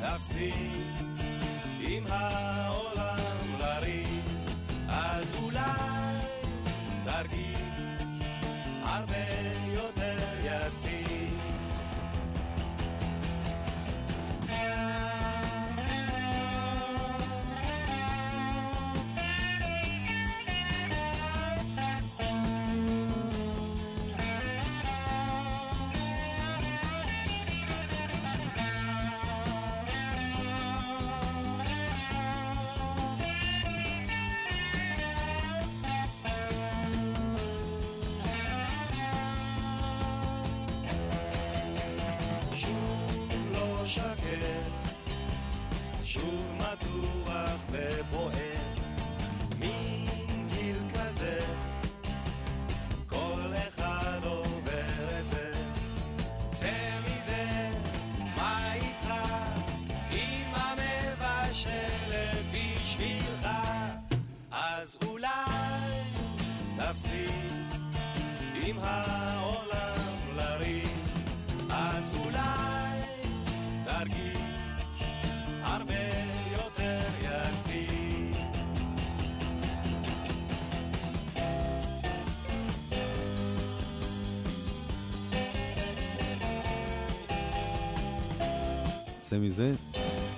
תפסיק 0.00 0.54
עם 1.80 2.06
העולם 2.08 2.69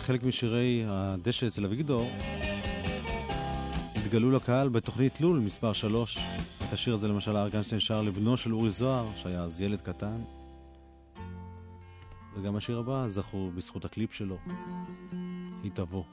חלק 0.02 0.22
משירי 0.22 0.84
הדשא 0.88 1.46
אצל 1.46 1.64
אביגדור 1.64 2.10
התגלו 3.96 4.30
לקהל 4.30 4.68
בתוכנית 4.68 5.20
לול 5.20 5.38
מספר 5.38 5.72
3. 5.72 6.18
את 6.68 6.72
השיר 6.72 6.94
הזה 6.94 7.08
למשל 7.08 7.36
אריק 7.36 7.54
איינשטיין 7.54 7.80
שר 7.80 8.02
לבנו 8.02 8.36
של 8.36 8.54
אורי 8.54 8.70
זוהר, 8.70 9.06
שהיה 9.16 9.42
אז 9.42 9.60
ילד 9.60 9.80
קטן. 9.80 10.22
וגם 12.36 12.56
השיר 12.56 12.78
הבא 12.78 13.04
זכו 13.08 13.50
בזכות 13.54 13.84
הקליפ 13.84 14.12
שלו. 14.12 14.36
היא 15.62 15.70
תבוא. 15.74 16.04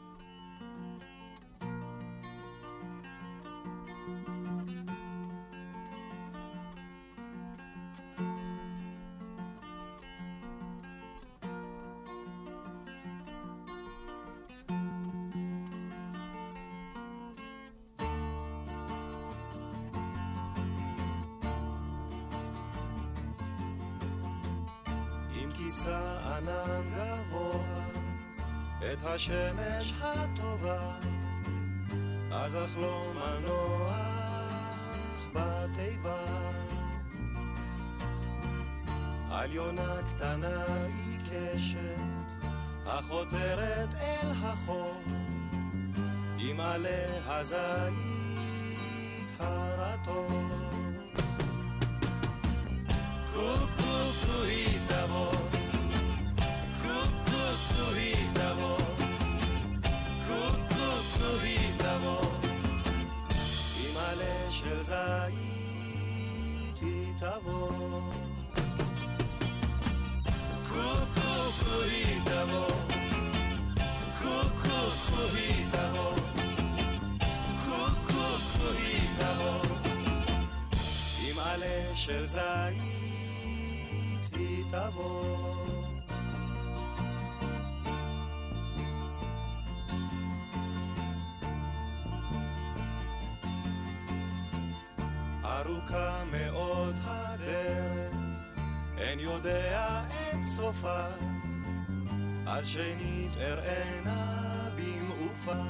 שנית 102.64 103.38
אראנה 103.38 104.70
במעופה. 104.76 105.64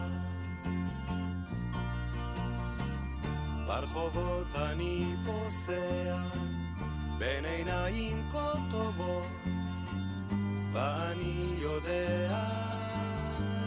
ברחובות 3.68 4.56
אני 4.56 5.16
פוסע, 5.26 6.22
בין 7.18 7.46
עיניים 7.46 8.30
כה 8.32 8.54
טובות, 8.72 9.28
ואני 10.74 11.56
יודע 11.62 12.38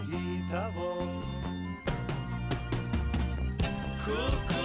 היא 0.09 0.43
תבוא. 0.49 1.23
קוקו 4.05 4.62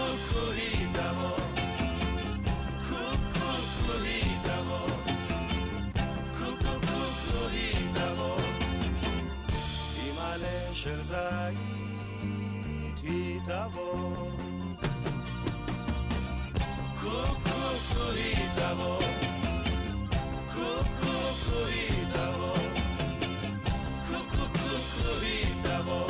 עלה 11.12 11.52
של 11.52 11.56
זית 11.56 13.00
היא 13.04 13.40
תבוא. 13.46 14.32
קוקו 17.02 18.12
היא 18.16 18.50
תבוא, 18.56 19.02
קוקו 20.54 21.18
היא 21.68 22.06
תבוא, 22.14 22.58
קוקו 24.08 24.46
היא 25.22 25.54
תבוא. 25.64 26.10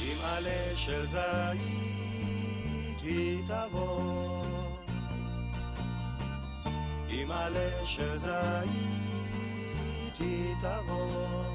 עם 0.00 0.18
עלה 0.24 0.76
של 0.76 1.06
זית 1.06 1.22
היא 3.02 3.42
תבוא. 3.46 4.44
עם 7.08 7.30
עלה 7.30 7.84
של 7.84 8.16
זית 8.16 8.32
היא 10.20 10.54
תבוא. 10.60 11.51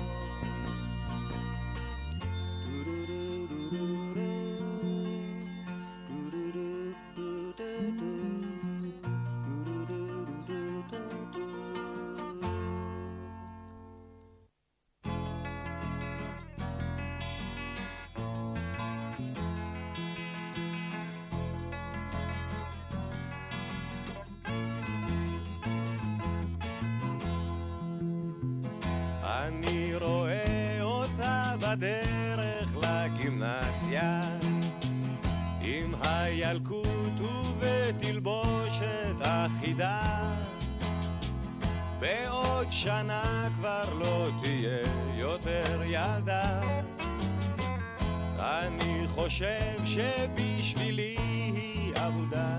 חושב 49.07 49.85
שבשבילי 49.85 51.15
היא 51.55 51.93
אבודה 51.95 52.57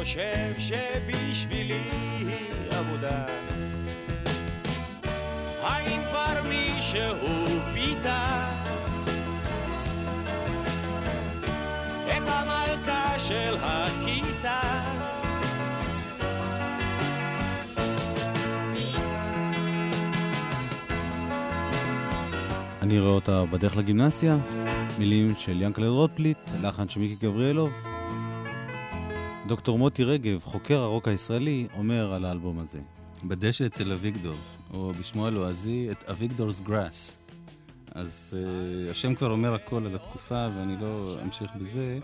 חושב 0.00 0.54
שבשבילי 0.58 1.80
היא 2.18 2.34
עבודה 2.70 3.26
האם 5.62 6.00
כבר 6.10 6.48
מישהו 6.48 7.28
פיתה 7.72 8.48
את 12.06 12.22
המלכה 12.26 13.18
של 13.18 13.54
הכיתה. 13.60 14.60
אני 22.82 23.00
רואה 23.00 23.12
אותה 23.12 23.44
בדרך 23.50 23.76
לגימנסיה, 23.76 24.36
מילים 24.98 25.34
של 25.38 25.62
ינקלה 25.62 25.88
רוטבליט, 25.88 26.38
לחן 26.62 26.88
של 26.88 27.00
מיקי 27.00 27.26
גבריאלוב. 27.26 27.99
דוקטור 29.50 29.78
מוטי 29.78 30.04
רגב, 30.04 30.40
חוקר 30.44 30.78
הרוק 30.78 31.08
הישראלי, 31.08 31.66
אומר 31.76 32.12
על 32.12 32.24
האלבום 32.24 32.58
הזה. 32.58 32.78
בדשא 33.24 33.66
אצל 33.66 33.92
אביגדור, 33.92 34.36
או 34.74 34.92
בשמו 35.00 35.26
הלועזי, 35.26 35.88
את 35.90 36.04
אביגדור's 36.10 36.62
גראס. 36.62 37.16
אז 37.94 38.36
uh, 38.36 38.90
השם 38.90 39.14
כבר 39.14 39.30
אומר 39.30 39.54
הכל 39.54 39.86
על 39.86 39.94
התקופה, 39.94 40.46
ואני 40.56 40.76
לא 40.80 41.16
אמשיך 41.22 41.50
בזה. 41.60 41.98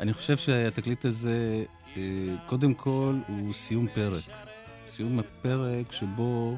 אני 0.00 0.12
חושב 0.12 0.36
שהתקליט 0.36 1.04
הזה, 1.04 1.64
uh, 1.94 1.98
קודם 2.46 2.74
כל, 2.74 3.14
הוא 3.28 3.54
סיום 3.54 3.86
פרק. 3.94 4.24
סיום 4.88 5.18
הפרק 5.18 5.92
שבו 5.92 6.56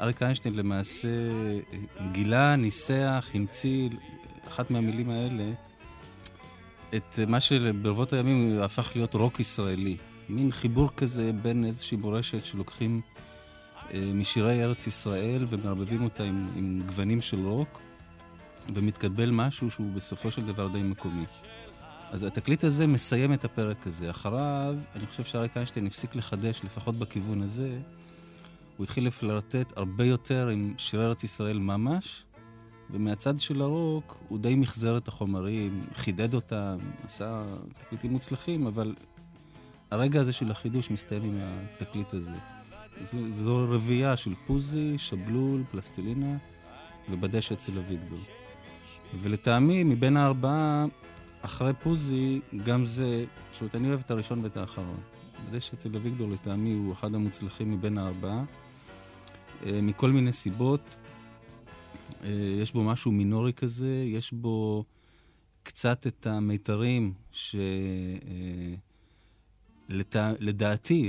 אריק 0.00 0.22
איינשטיין 0.22 0.54
למעשה 0.54 1.08
אה, 1.08 2.06
גילה, 2.12 2.56
ניסח, 2.56 3.28
המציא, 3.34 3.88
אחת 4.46 4.70
מהמילים 4.70 5.10
האלה, 5.10 5.52
את 6.96 7.20
מה 7.26 7.40
שברבות 7.40 8.12
הימים 8.12 8.62
הפך 8.62 8.92
להיות 8.94 9.14
רוק 9.14 9.40
ישראלי. 9.40 9.96
מין 10.28 10.52
חיבור 10.52 10.90
כזה 10.96 11.30
בין 11.42 11.64
איזושהי 11.64 11.96
מורשת 11.96 12.44
שלוקחים 12.44 13.00
אה, 13.94 14.10
משירי 14.14 14.64
ארץ 14.64 14.86
ישראל 14.86 15.46
ומערבבים 15.48 16.04
אותה 16.04 16.22
עם, 16.22 16.48
עם 16.56 16.82
גוונים 16.86 17.20
של 17.20 17.46
רוק, 17.46 17.80
ומתקבל 18.74 19.30
משהו 19.30 19.70
שהוא 19.70 19.92
בסופו 19.94 20.30
של 20.30 20.46
דבר 20.46 20.68
די 20.68 20.82
מקומי. 20.82 21.24
אז 22.12 22.22
התקליט 22.22 22.64
הזה 22.64 22.86
מסיים 22.86 23.32
את 23.32 23.44
הפרק 23.44 23.86
הזה. 23.86 24.10
אחריו, 24.10 24.74
אני 24.96 25.06
חושב 25.06 25.24
שאריק 25.24 25.56
איינשטיין 25.56 25.86
הפסיק 25.86 26.14
לחדש, 26.16 26.60
לפחות 26.64 26.98
בכיוון 26.98 27.42
הזה. 27.42 27.78
הוא 28.76 28.84
התחיל 28.84 29.06
לפלרטט 29.06 29.72
הרבה 29.76 30.04
יותר 30.04 30.48
עם 30.48 30.74
שירי 30.78 31.04
ארץ 31.04 31.24
ישראל 31.24 31.58
ממש, 31.58 32.22
ומהצד 32.90 33.38
של 33.38 33.62
הרוק 33.62 34.18
הוא 34.28 34.38
די 34.38 34.54
מחזר 34.54 34.96
את 34.96 35.08
החומרים, 35.08 35.84
חידד 35.94 36.34
אותם, 36.34 36.78
עשה 37.06 37.44
תקליטים 37.78 38.12
מוצלחים, 38.12 38.66
אבל 38.66 38.94
הרגע 39.90 40.20
הזה 40.20 40.32
של 40.32 40.50
החידוש 40.50 40.90
מסתיים 40.90 41.22
עם 41.22 41.38
התקליט 41.40 42.14
הזה. 42.14 42.32
זו, 43.02 43.30
זו 43.30 43.66
רביעייה 43.70 44.16
של 44.16 44.34
פוזי, 44.46 44.98
שבלול, 44.98 45.62
פלסטלינה 45.70 46.36
ובדשא 47.10 47.54
אצל 47.54 47.78
אביגדור. 47.78 48.18
ולטעמי, 49.20 49.84
מבין 49.84 50.16
הארבעה, 50.16 50.86
אחרי 51.42 51.72
פוזי, 51.82 52.40
גם 52.64 52.86
זה, 52.86 53.24
זאת 53.52 53.60
אומרת, 53.60 53.74
אני 53.74 53.88
אוהב 53.88 54.00
את 54.00 54.10
הראשון 54.10 54.40
ואת 54.44 54.56
האחרון. 54.56 55.00
בדשא 55.50 55.74
אצל 55.74 55.96
אביגדור, 55.96 56.28
לטעמי, 56.30 56.72
הוא 56.74 56.92
אחד 56.92 57.14
המוצלחים 57.14 57.72
מבין 57.72 57.98
הארבעה, 57.98 58.44
אה, 59.66 59.80
מכל 59.82 60.10
מיני 60.10 60.32
סיבות. 60.32 60.96
אה, 62.24 62.30
יש 62.62 62.72
בו 62.72 62.84
משהו 62.84 63.12
מינורי 63.12 63.52
כזה, 63.52 64.04
יש 64.06 64.32
בו 64.32 64.84
קצת 65.62 66.06
את 66.06 66.26
המיתרים 66.26 67.12
ש... 67.32 67.54
אה, 67.54 68.74
לת... 69.88 70.16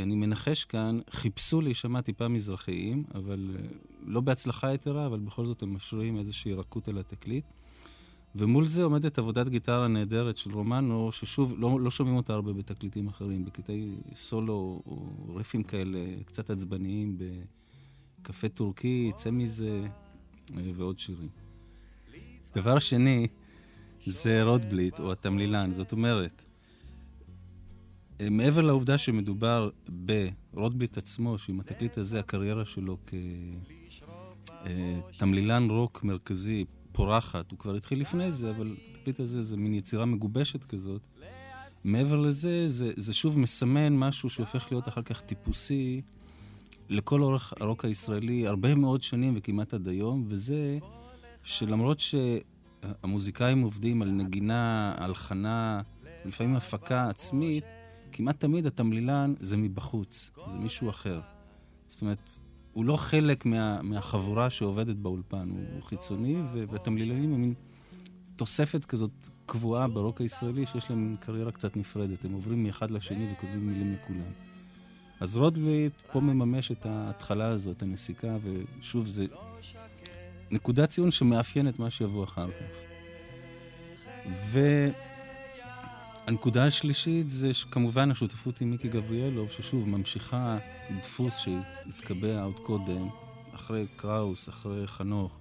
אני 0.01 0.15
מנחש 0.15 0.63
כאן, 0.63 0.99
חיפשו 1.09 1.61
להישמע 1.61 2.01
טיפה 2.01 2.27
מזרחיים, 2.27 3.03
אבל 3.15 3.55
אה, 3.55 3.67
לא 4.05 4.21
בהצלחה 4.21 4.73
יתרה, 4.73 5.05
אבל 5.05 5.19
בכל 5.19 5.45
זאת 5.45 5.63
הם 5.63 5.73
משרים 5.73 6.17
איזושהי 6.17 6.53
רכות 6.53 6.87
על 6.87 6.97
התקליט. 6.97 7.45
ומול 8.35 8.67
זה 8.67 8.83
עומדת 8.83 9.17
עבודת 9.17 9.49
גיטרה 9.49 9.87
נהדרת 9.87 10.37
של 10.37 10.51
רומנו, 10.53 11.11
ששוב, 11.11 11.53
לא, 11.57 11.79
לא 11.79 11.91
שומעים 11.91 12.17
אותה 12.17 12.33
הרבה 12.33 12.53
בתקליטים 12.53 13.07
אחרים, 13.07 13.45
בקטעי 13.45 13.95
סולו 14.15 14.81
או 14.85 15.07
ריפים 15.35 15.63
כאלה 15.63 15.99
קצת 16.25 16.49
עצבניים, 16.49 17.17
בקפה 18.21 18.49
טורקי, 18.49 19.07
יצא 19.09 19.31
מזה, 19.31 19.87
ועוד 20.75 20.99
שירים. 20.99 21.29
דבר 22.55 22.79
שני, 22.79 23.27
זה 24.05 24.43
רודבליט, 24.43 24.99
או 24.99 25.11
התמלילן. 25.11 25.73
זאת 25.73 25.91
אומרת, 25.91 26.43
אה, 28.21 28.29
מעבר 28.29 28.61
לעובדה 28.61 28.97
שמדובר 28.97 29.69
ברודבליט 29.89 30.97
עצמו, 30.97 31.37
שעם 31.37 31.59
התקליט 31.59 31.97
הזה 31.97 32.19
הקריירה 32.19 32.65
שלו 32.65 32.97
כתמלילן 35.11 35.69
רוק 35.69 36.03
מרכזי, 36.03 36.65
פורחת, 36.91 37.51
הוא 37.51 37.59
כבר 37.59 37.75
התחיל 37.75 38.01
לפני 38.01 38.31
זה, 38.31 38.49
אבל 38.49 38.75
התקליט 38.91 39.19
הזה 39.19 39.41
זה 39.41 39.57
מין 39.57 39.73
יצירה 39.73 40.05
מגובשת 40.05 40.63
כזאת. 40.63 41.01
מעבר 41.83 42.15
לזה, 42.15 42.69
זה, 42.69 42.91
זה 42.95 43.13
שוב 43.13 43.39
מסמן 43.39 43.97
משהו 43.97 44.29
שהופך 44.29 44.71
להיות 44.71 44.87
אחר 44.87 45.01
כך 45.01 45.21
טיפוסי 45.21 46.01
לכל 46.89 47.21
אורך 47.21 47.53
הרוק 47.59 47.85
הישראלי 47.85 48.47
הרבה 48.47 48.75
מאוד 48.75 49.03
שנים 49.03 49.33
וכמעט 49.37 49.73
עד 49.73 49.87
היום, 49.87 50.25
וזה 50.27 50.77
שלמרות 51.43 51.99
שהמוזיקאים 51.99 53.61
עובדים 53.61 54.01
על 54.01 54.09
נגינה, 54.09 54.95
הלחנה, 54.97 55.81
לפעמים 56.25 56.55
הפקה 56.55 57.09
עצמית, 57.09 57.63
כמעט 58.11 58.39
תמיד 58.39 58.65
התמלילן 58.65 59.33
זה 59.39 59.57
מבחוץ, 59.57 60.31
זה 60.51 60.57
מישהו 60.57 60.89
אחר. 60.89 61.21
זאת 61.87 62.01
אומרת, 62.01 62.39
הוא 62.73 62.85
לא 62.85 62.97
חלק 62.97 63.45
מה, 63.45 63.81
מהחבורה 63.81 64.49
שעובדת 64.49 64.95
באולפן, 64.95 65.49
הוא, 65.49 65.59
הוא 65.73 65.83
חיצוני, 65.83 66.35
והתמלילנים 66.53 67.33
הם 67.33 67.41
מין 67.41 67.53
תוספת 68.35 68.85
כזאת 68.85 69.11
קבועה 69.45 69.87
ברוק 69.87 70.21
הישראלי, 70.21 70.65
שיש 70.65 70.89
להם 70.89 71.15
קריירה 71.19 71.51
קצת 71.51 71.77
נפרדת. 71.77 72.25
הם 72.25 72.33
עוברים 72.33 72.63
מאחד 72.63 72.91
לשני 72.91 73.33
וכותבים 73.33 73.67
מילים 73.67 73.93
לכולם. 73.93 74.54
אז 75.19 75.37
רודבליט 75.37 75.93
פה 76.11 76.19
מממש 76.19 76.71
את 76.71 76.85
ההתחלה 76.85 77.47
הזו, 77.47 77.71
את 77.71 77.81
הנסיקה, 77.81 78.37
ושוב, 78.43 79.07
זה 79.07 79.25
נקודת 80.51 80.89
ציון 80.89 81.11
שמאפיין 81.11 81.67
את 81.67 81.79
מה 81.79 81.89
שיבוא 81.89 82.23
אחר 82.23 82.47
כך. 82.51 82.65
והנקודה 86.27 86.65
השלישית 86.65 87.29
זה 87.29 87.51
כמובן 87.71 88.11
השותפות 88.11 88.61
עם 88.61 88.71
מיקי 88.71 88.87
גבריאלוב, 88.87 89.51
ששוב, 89.51 89.89
ממשיכה 89.89 90.57
דפוס 91.01 91.37
שהתקבע 91.37 92.43
עוד 92.43 92.59
קודם, 92.59 93.07
אחרי 93.55 93.85
קראוס, 93.95 94.49
אחרי 94.49 94.87
חנוך, 94.87 95.37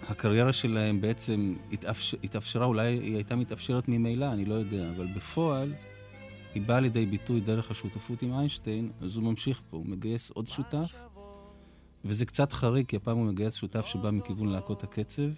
שהקריירה 0.00 0.52
שלהם 0.52 1.00
בעצם 1.00 1.54
התאפשר, 1.72 2.16
התאפשרה, 2.24 2.66
אולי 2.66 2.92
היא 2.92 3.14
הייתה 3.14 3.36
מתאפשרת 3.36 3.88
ממילא, 3.88 4.32
אני 4.32 4.44
לא 4.44 4.54
יודע, 4.54 4.90
אבל 4.96 5.06
בפועל 5.16 5.72
היא 6.54 6.62
באה 6.62 6.80
לידי 6.80 7.06
ביטוי 7.06 7.40
דרך 7.40 7.70
השותפות 7.70 8.22
עם 8.22 8.32
איינשטיין, 8.32 8.90
אז 9.00 9.16
הוא 9.16 9.24
ממשיך 9.24 9.62
פה, 9.70 9.76
הוא 9.76 9.86
מגייס 9.86 10.30
עוד 10.30 10.48
שותף, 10.48 10.94
וזה 12.04 12.26
קצת 12.26 12.52
חריג, 12.52 12.86
כי 12.86 12.96
הפעם 12.96 13.16
הוא 13.16 13.26
מגייס 13.26 13.54
שותף 13.54 13.86
שבא 13.86 14.10
מכיוון 14.10 14.48
להקות 14.48 14.84
הקצב, 14.84 15.30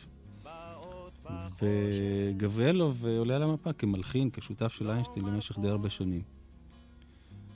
וגבריאלוב 1.63 3.07
עולה 3.07 3.37
על 3.37 3.43
המפה 3.43 3.73
כמלחין, 3.73 4.31
כשותף 4.31 4.73
של 4.73 4.91
איינשטיין 4.91 5.27
למשך 5.27 5.59
די 5.59 5.69
הרבה 5.69 5.91
שנים. 5.91 6.23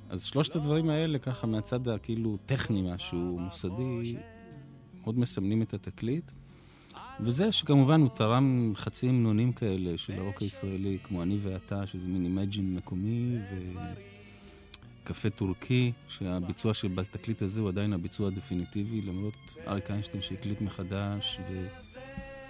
אז 0.09 0.25
שלושת 0.25 0.57
הדברים 0.57 0.91
האלה, 0.91 1.19
ככה 1.19 1.47
מהצד 1.47 1.89
הכאילו 1.89 2.37
טכני 2.47 2.93
משהו, 2.95 3.39
מוסדי, 3.39 4.17
מאוד 5.01 5.19
מסמנים 5.19 5.63
את 5.63 5.75
התקליט. 5.75 6.31
וזה 7.21 7.53
שכמובן 7.53 8.01
הוא 8.01 8.09
תרם 8.09 8.73
חצי 8.75 9.09
המנונים 9.09 9.53
כאלה 9.53 9.99
של 9.99 10.19
הרוק 10.19 10.43
הישראלי, 10.43 10.99
כמו 11.05 11.23
אני 11.23 11.39
ואתה, 11.43 11.87
שזה 11.87 12.09
מין 12.09 12.25
Imagine 12.25 12.75
מקומי, 12.75 13.37
וקפה 15.03 15.31
טורקי, 15.31 15.93
שהביצוע 16.09 16.75
של 16.75 16.89
בתקליט 16.89 17.43
הזה 17.43 17.61
הוא 17.61 17.69
עדיין 17.69 17.93
הביצוע 17.93 18.29
הדפיניטיבי, 18.29 19.01
למרות 19.01 19.57
אריק 19.67 19.91
איינשטיין 19.91 20.23
שהקליט 20.23 20.61
מחדש, 20.61 21.41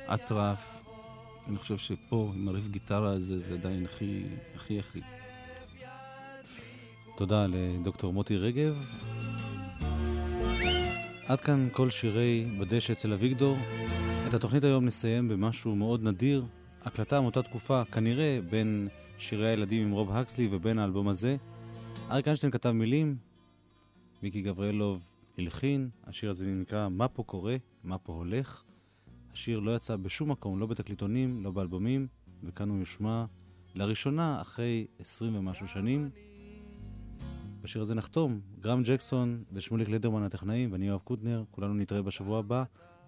ואטרף. 0.09 0.81
אני 1.49 1.59
חושב 1.59 1.79
שפה, 1.79 2.33
עם 2.35 2.49
הריף 2.49 2.69
גיטרה 2.69 3.13
הזה, 3.13 3.39
זה 3.39 3.55
עדיין 3.55 3.85
הכי 3.85 4.23
הכי 4.55 4.79
הכי. 4.79 5.01
תודה 7.17 7.47
לדוקטור 7.47 8.13
מוטי 8.13 8.37
רגב. 8.37 8.95
עד 11.27 11.41
כאן 11.41 11.69
כל 11.73 11.91
שירי 11.91 12.47
בדשא 12.59 12.93
אצל 12.93 13.13
אביגדור. 13.13 13.57
את 14.35 14.39
התוכנית 14.39 14.65
היום 14.65 14.85
נסיים 14.85 15.29
במשהו 15.29 15.77
מאוד 15.77 16.03
נדיר, 16.03 16.45
הקלטה 16.83 17.21
מאותה 17.21 17.43
תקופה, 17.43 17.85
כנראה 17.85 18.39
בין 18.51 18.89
שירי 19.19 19.49
הילדים 19.49 19.87
עם 19.87 19.93
רוב 19.93 20.13
הקסלי 20.13 20.49
ובין 20.51 20.79
האלבום 20.79 21.09
הזה. 21.09 21.37
אריק 22.11 22.27
איינשטיין 22.29 22.53
כתב 22.53 22.71
מילים, 22.71 23.17
מיקי 24.23 24.43
גבריאלוב 24.43 25.11
הלחין, 25.39 25.89
השיר 26.05 26.31
הזה 26.31 26.47
נקרא 26.47 26.89
"מה 26.89 27.09
פה 27.09 27.23
קורה, 27.23 27.57
מה 27.85 27.99
פה 27.99 28.13
הולך". 28.13 28.63
השיר 29.33 29.59
לא 29.59 29.77
יצא 29.77 29.97
בשום 29.97 30.31
מקום, 30.31 30.59
לא 30.59 30.67
בתקליטונים, 30.67 31.45
לא 31.45 31.51
באלבומים, 31.51 32.07
וכאן 32.45 32.69
הוא 32.69 32.79
יושמע 32.79 33.25
לראשונה 33.75 34.41
אחרי 34.41 34.87
עשרים 34.99 35.37
ומשהו 35.37 35.69
שנים. 35.69 36.11
בשיר 37.63 37.83
הזה 37.83 37.95
נחתום, 37.95 38.41
גרם 38.61 38.83
ג'קסון 38.83 39.45
ושמוליק 39.53 39.89
לדרמן 39.89 40.23
הטכנאים 40.23 40.73
ואני 40.73 40.89
יואב 40.89 41.01
קוטנר, 41.05 41.45
כולנו 41.51 41.75
נתראה 41.75 42.03
בשבוע 42.03 42.39
הבא, 42.39 42.65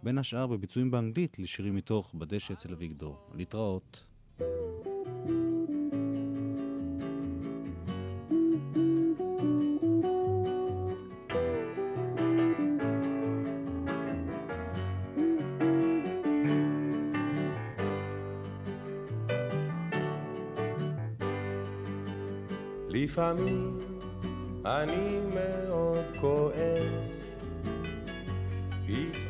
בין 0.06 0.18
השאר 0.18 0.46
בביצועים 0.46 0.90
באנגלית 0.90 1.38
לשירים 1.38 1.74
מתוך 1.74 2.14
בדשא 2.14 2.54
אצל 2.54 2.72
אביגדור. 2.72 3.16
להתראות. 3.34 4.06
לפעמים 22.88 23.78
אני 24.64 25.18
מאוד 25.34 26.04
כועס, 26.20 27.25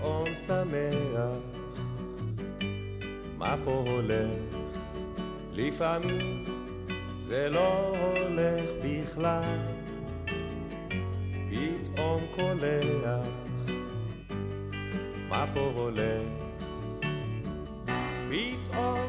פתאום 0.06 0.34
שמח, 0.34 1.30
מה 3.38 3.56
פה 3.64 3.84
הולך? 3.86 4.38
לפעמים 5.52 6.44
זה 7.18 7.48
לא 7.48 7.88
הולך 7.88 8.64
בכלל, 8.84 9.58
פתאום 11.50 12.20
קולח, 12.34 13.26
מה 15.28 15.46
פה 15.54 15.72
הולך? 15.74 16.22
פתאום 18.30 19.05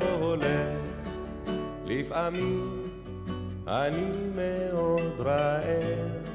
פה 0.00 0.10
הולך? 0.10 0.80
לפעמים 1.84 2.82
אני 3.66 4.10
מאוד 4.34 5.20
רעב, 5.20 6.26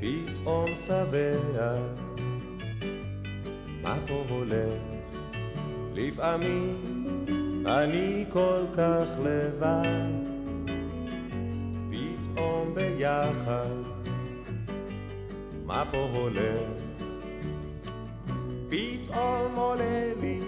פתאום 0.00 0.74
שבע, 0.74 1.74
מה 3.82 3.96
פה 4.06 4.24
הולך? 4.28 4.82
לפעמים 5.94 6.76
אני 7.66 8.24
כל 8.32 8.62
כך 8.76 9.06
לבד, 9.24 10.10
פתאום 11.90 12.74
ביחד, 12.74 13.82
מה 15.66 15.84
פה 15.90 16.08
הולך? 16.14 16.80
פתאום 18.68 19.54
עולה 19.54 20.12
לי, 20.20 20.38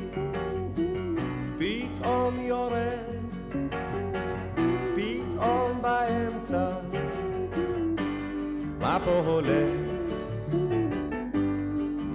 beat 1.63 2.03
on 2.03 2.45
your 2.45 2.69
head, 2.71 3.23
beat 4.97 5.33
on 5.39 5.81
by 5.81 6.09
enter. 6.09 6.75
Mapo 8.81 9.15
hole, 9.27 9.63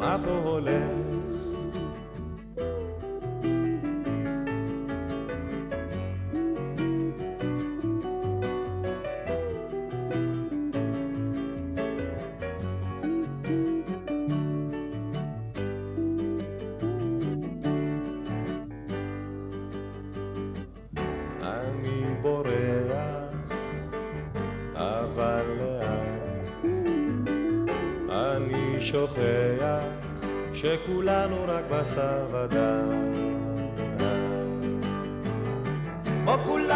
mapo 0.02 0.36
hole. 0.44 0.97
שוכח 28.98 29.84
שכולנו 30.54 31.36
רק 31.48 31.64
בשר 31.72 32.26
ודם. 32.32 33.14
כמו 36.24 36.36
כולם, 36.46 36.67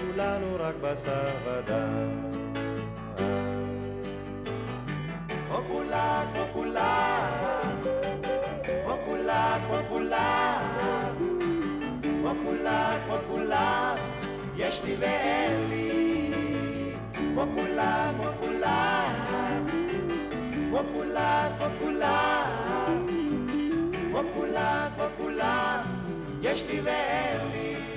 שכולנו 0.00 0.56
רק 0.58 0.74
בשר 0.80 1.28
ודם. 1.44 2.08
כמו 5.46 5.58
כולם, 5.68 6.26
כמו 6.34 6.44
כולם, 6.54 7.30
כמו 13.06 13.16
כולם, 13.28 13.96
יש 14.56 14.82
לי 14.84 14.96
ואין 15.00 15.68
לי, 15.68 16.92
כמו 17.14 17.44
כולם, 17.54 18.14
כמו 18.16 18.30
כולם, 18.40 19.14
כמו 24.10 25.06
כולם, 25.16 25.82
יש 26.42 26.64
לי 26.64 26.80
ואין 26.80 27.40
לי. 27.52 27.89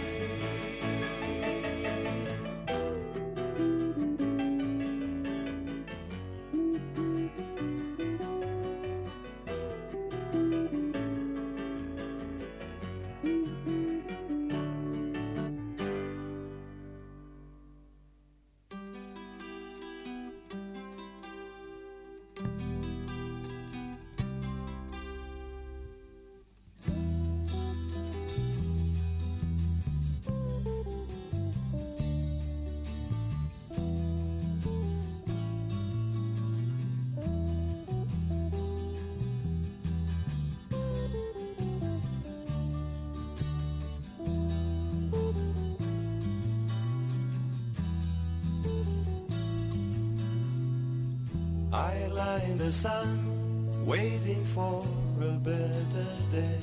The 52.64 52.72
sun, 52.72 53.86
waiting 53.86 54.42
for 54.56 54.86
a 55.20 55.32
better 55.50 56.08
day. 56.32 56.60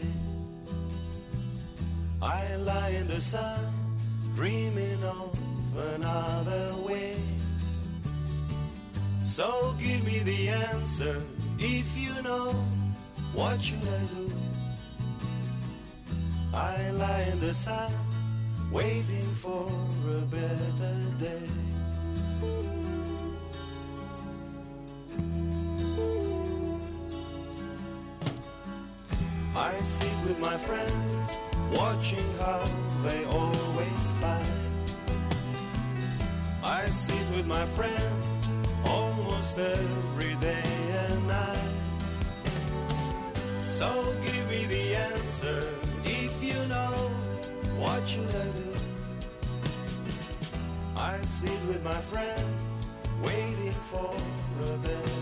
I 2.22 2.56
lie 2.56 2.94
in 3.00 3.06
the 3.06 3.20
sun, 3.20 3.60
dreaming 4.34 5.04
of 5.04 5.38
another 5.94 6.72
way. 6.88 7.16
So 9.24 9.76
give 9.78 10.02
me 10.06 10.20
the 10.20 10.48
answer 10.48 11.22
if 11.58 11.86
you 11.98 12.14
know 12.22 12.48
what 13.34 13.60
should 13.60 13.86
I 13.98 14.02
do. 14.16 14.32
I 16.54 16.90
lie 16.92 17.26
in 17.30 17.40
the 17.40 17.52
sun, 17.52 17.92
waiting 18.72 19.28
for 19.42 19.68
a 20.16 20.20
better 20.32 20.96
day. 21.18 21.60
I 29.60 29.78
sit 29.82 30.10
with 30.24 30.38
my 30.38 30.56
friends, 30.56 31.38
watching 31.74 32.24
how 32.38 32.64
they 33.02 33.24
always 33.26 34.02
spy. 34.02 34.42
I 36.64 36.86
sit 36.86 37.20
with 37.36 37.46
my 37.46 37.66
friends 37.66 38.48
almost 38.86 39.58
every 39.58 40.34
day 40.36 40.64
and 41.04 41.28
night. 41.28 41.74
So 43.66 44.14
give 44.24 44.48
me 44.48 44.64
the 44.64 44.96
answer 44.96 45.68
if 46.06 46.42
you 46.42 46.58
know 46.66 46.94
what 47.76 48.08
should 48.08 48.34
I 48.34 48.48
do. 48.60 48.72
I 50.96 51.20
sit 51.20 51.60
with 51.68 51.84
my 51.84 52.00
friends, 52.12 52.86
waiting 53.22 53.76
for 53.90 54.14
a 54.64 54.76
day. 54.78 55.19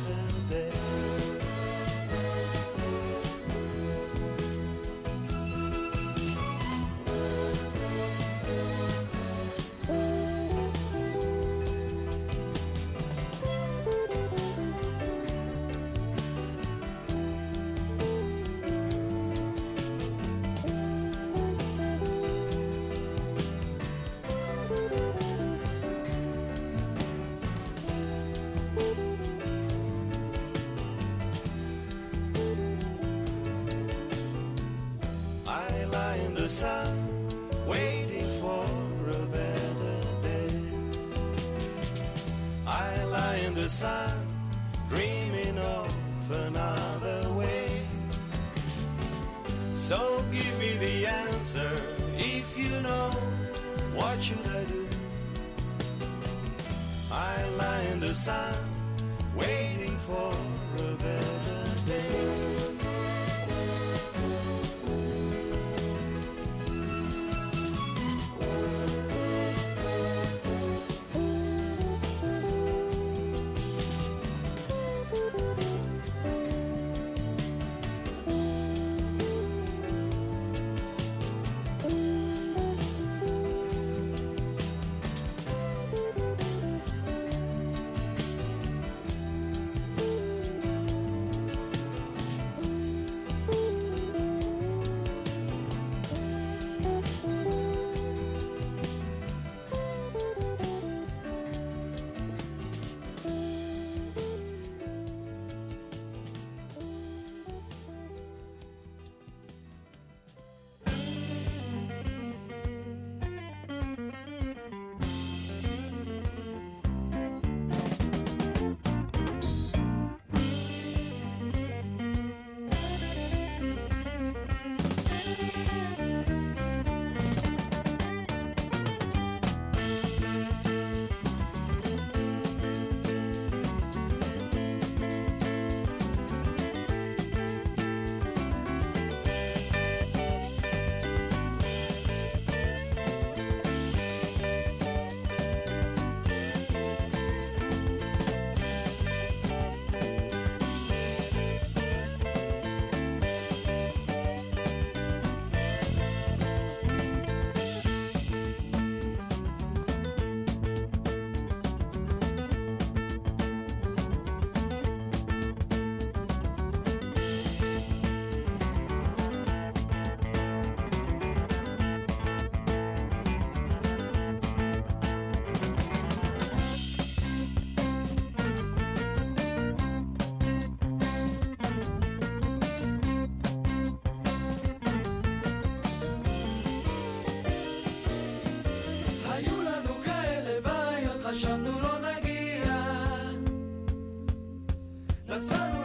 The 195.29 195.39
sun 195.39 195.78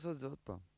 לעשות 0.00 0.16
את 0.16 0.20
זה 0.20 0.26
עוד 0.26 0.38
פעם. 0.44 0.69